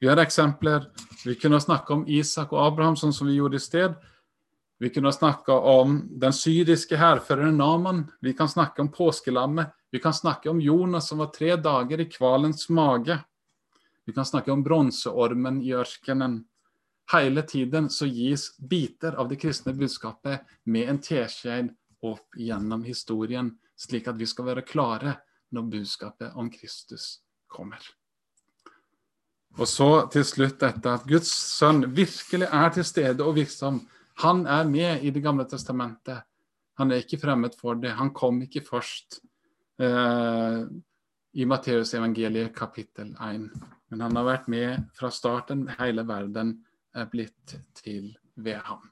Vi 0.00 0.08
har 0.12 0.20
eksempler. 0.20 0.90
Vi 1.24 1.38
kunne 1.40 1.60
snakke 1.60 1.96
om 1.96 2.04
Isak 2.04 2.52
og 2.52 2.60
Abraham, 2.66 3.00
sånn 3.00 3.16
som 3.16 3.28
vi 3.28 3.38
gjorde 3.38 3.56
i 3.56 3.64
sted. 3.64 3.96
Vi 4.80 4.92
kunne 4.92 5.12
snakke 5.12 5.56
om 5.56 6.02
den 6.20 6.36
syriske 6.36 7.00
hærføreren 7.00 7.56
Naman. 7.60 8.06
Vi 8.20 8.36
kan 8.36 8.48
snakke 8.48 8.84
om 8.84 8.92
påskelammet. 8.92 9.72
Vi 9.92 10.04
kan 10.04 10.12
snakke 10.16 10.52
om 10.52 10.60
Jonas 10.60 11.08
som 11.08 11.24
var 11.24 11.32
tre 11.32 11.56
dager 11.56 12.00
i 12.00 12.08
kvalens 12.12 12.68
mage. 12.68 13.18
Vi 14.06 14.12
kan 14.16 14.26
snakke 14.26 14.52
om 14.52 14.62
bronseormen 14.64 15.60
i 15.62 15.74
ørkenen. 15.76 16.40
Hele 17.12 17.42
tiden 17.42 17.90
så 17.90 18.06
gis 18.06 18.50
biter 18.58 19.18
av 19.18 19.28
det 19.28 19.40
kristne 19.42 19.74
budskapet 19.74 20.46
med 20.64 20.88
en 20.88 21.00
teskje 21.02 21.62
opp 22.06 22.36
gjennom 22.38 22.84
historien, 22.86 23.52
slik 23.76 24.08
at 24.08 24.18
vi 24.18 24.28
skal 24.30 24.52
være 24.52 24.66
klare 24.66 25.16
når 25.50 25.72
budskapet 25.72 26.36
om 26.38 26.50
Kristus 26.50 27.18
kommer. 27.50 27.82
Og 29.58 29.66
så 29.68 29.88
til 30.12 30.24
slutt 30.24 30.60
dette 30.62 30.92
at 30.94 31.06
Guds 31.10 31.30
sønn 31.30 31.82
virkelig 31.96 32.46
er 32.46 32.70
til 32.74 32.86
stede 32.86 33.26
og 33.26 33.34
virksom 33.40 33.82
han 34.22 34.44
er 34.46 34.68
med 34.68 35.02
i 35.02 35.10
Det 35.10 35.22
gamle 35.22 35.46
testamentet. 35.48 36.22
Han 36.78 36.92
er 36.92 37.02
ikke 37.02 37.18
fremmed 37.20 37.56
for 37.58 37.74
det. 37.74 37.90
Han 37.96 38.12
kom 38.14 38.42
ikke 38.42 38.62
først 38.64 39.20
eh, 39.80 40.64
i 41.32 41.44
Matteusevangeliet 41.44 42.54
kapittel 42.56 43.14
1. 43.16 43.48
Men 43.90 44.06
han 44.06 44.16
har 44.16 44.26
vært 44.28 44.48
med 44.50 44.86
fra 44.96 45.10
starten. 45.14 45.66
Hele 45.80 46.06
verden 46.06 46.54
er 46.94 47.10
blitt 47.10 47.56
til 47.78 48.12
ved 48.36 48.62
ham. 48.66 48.86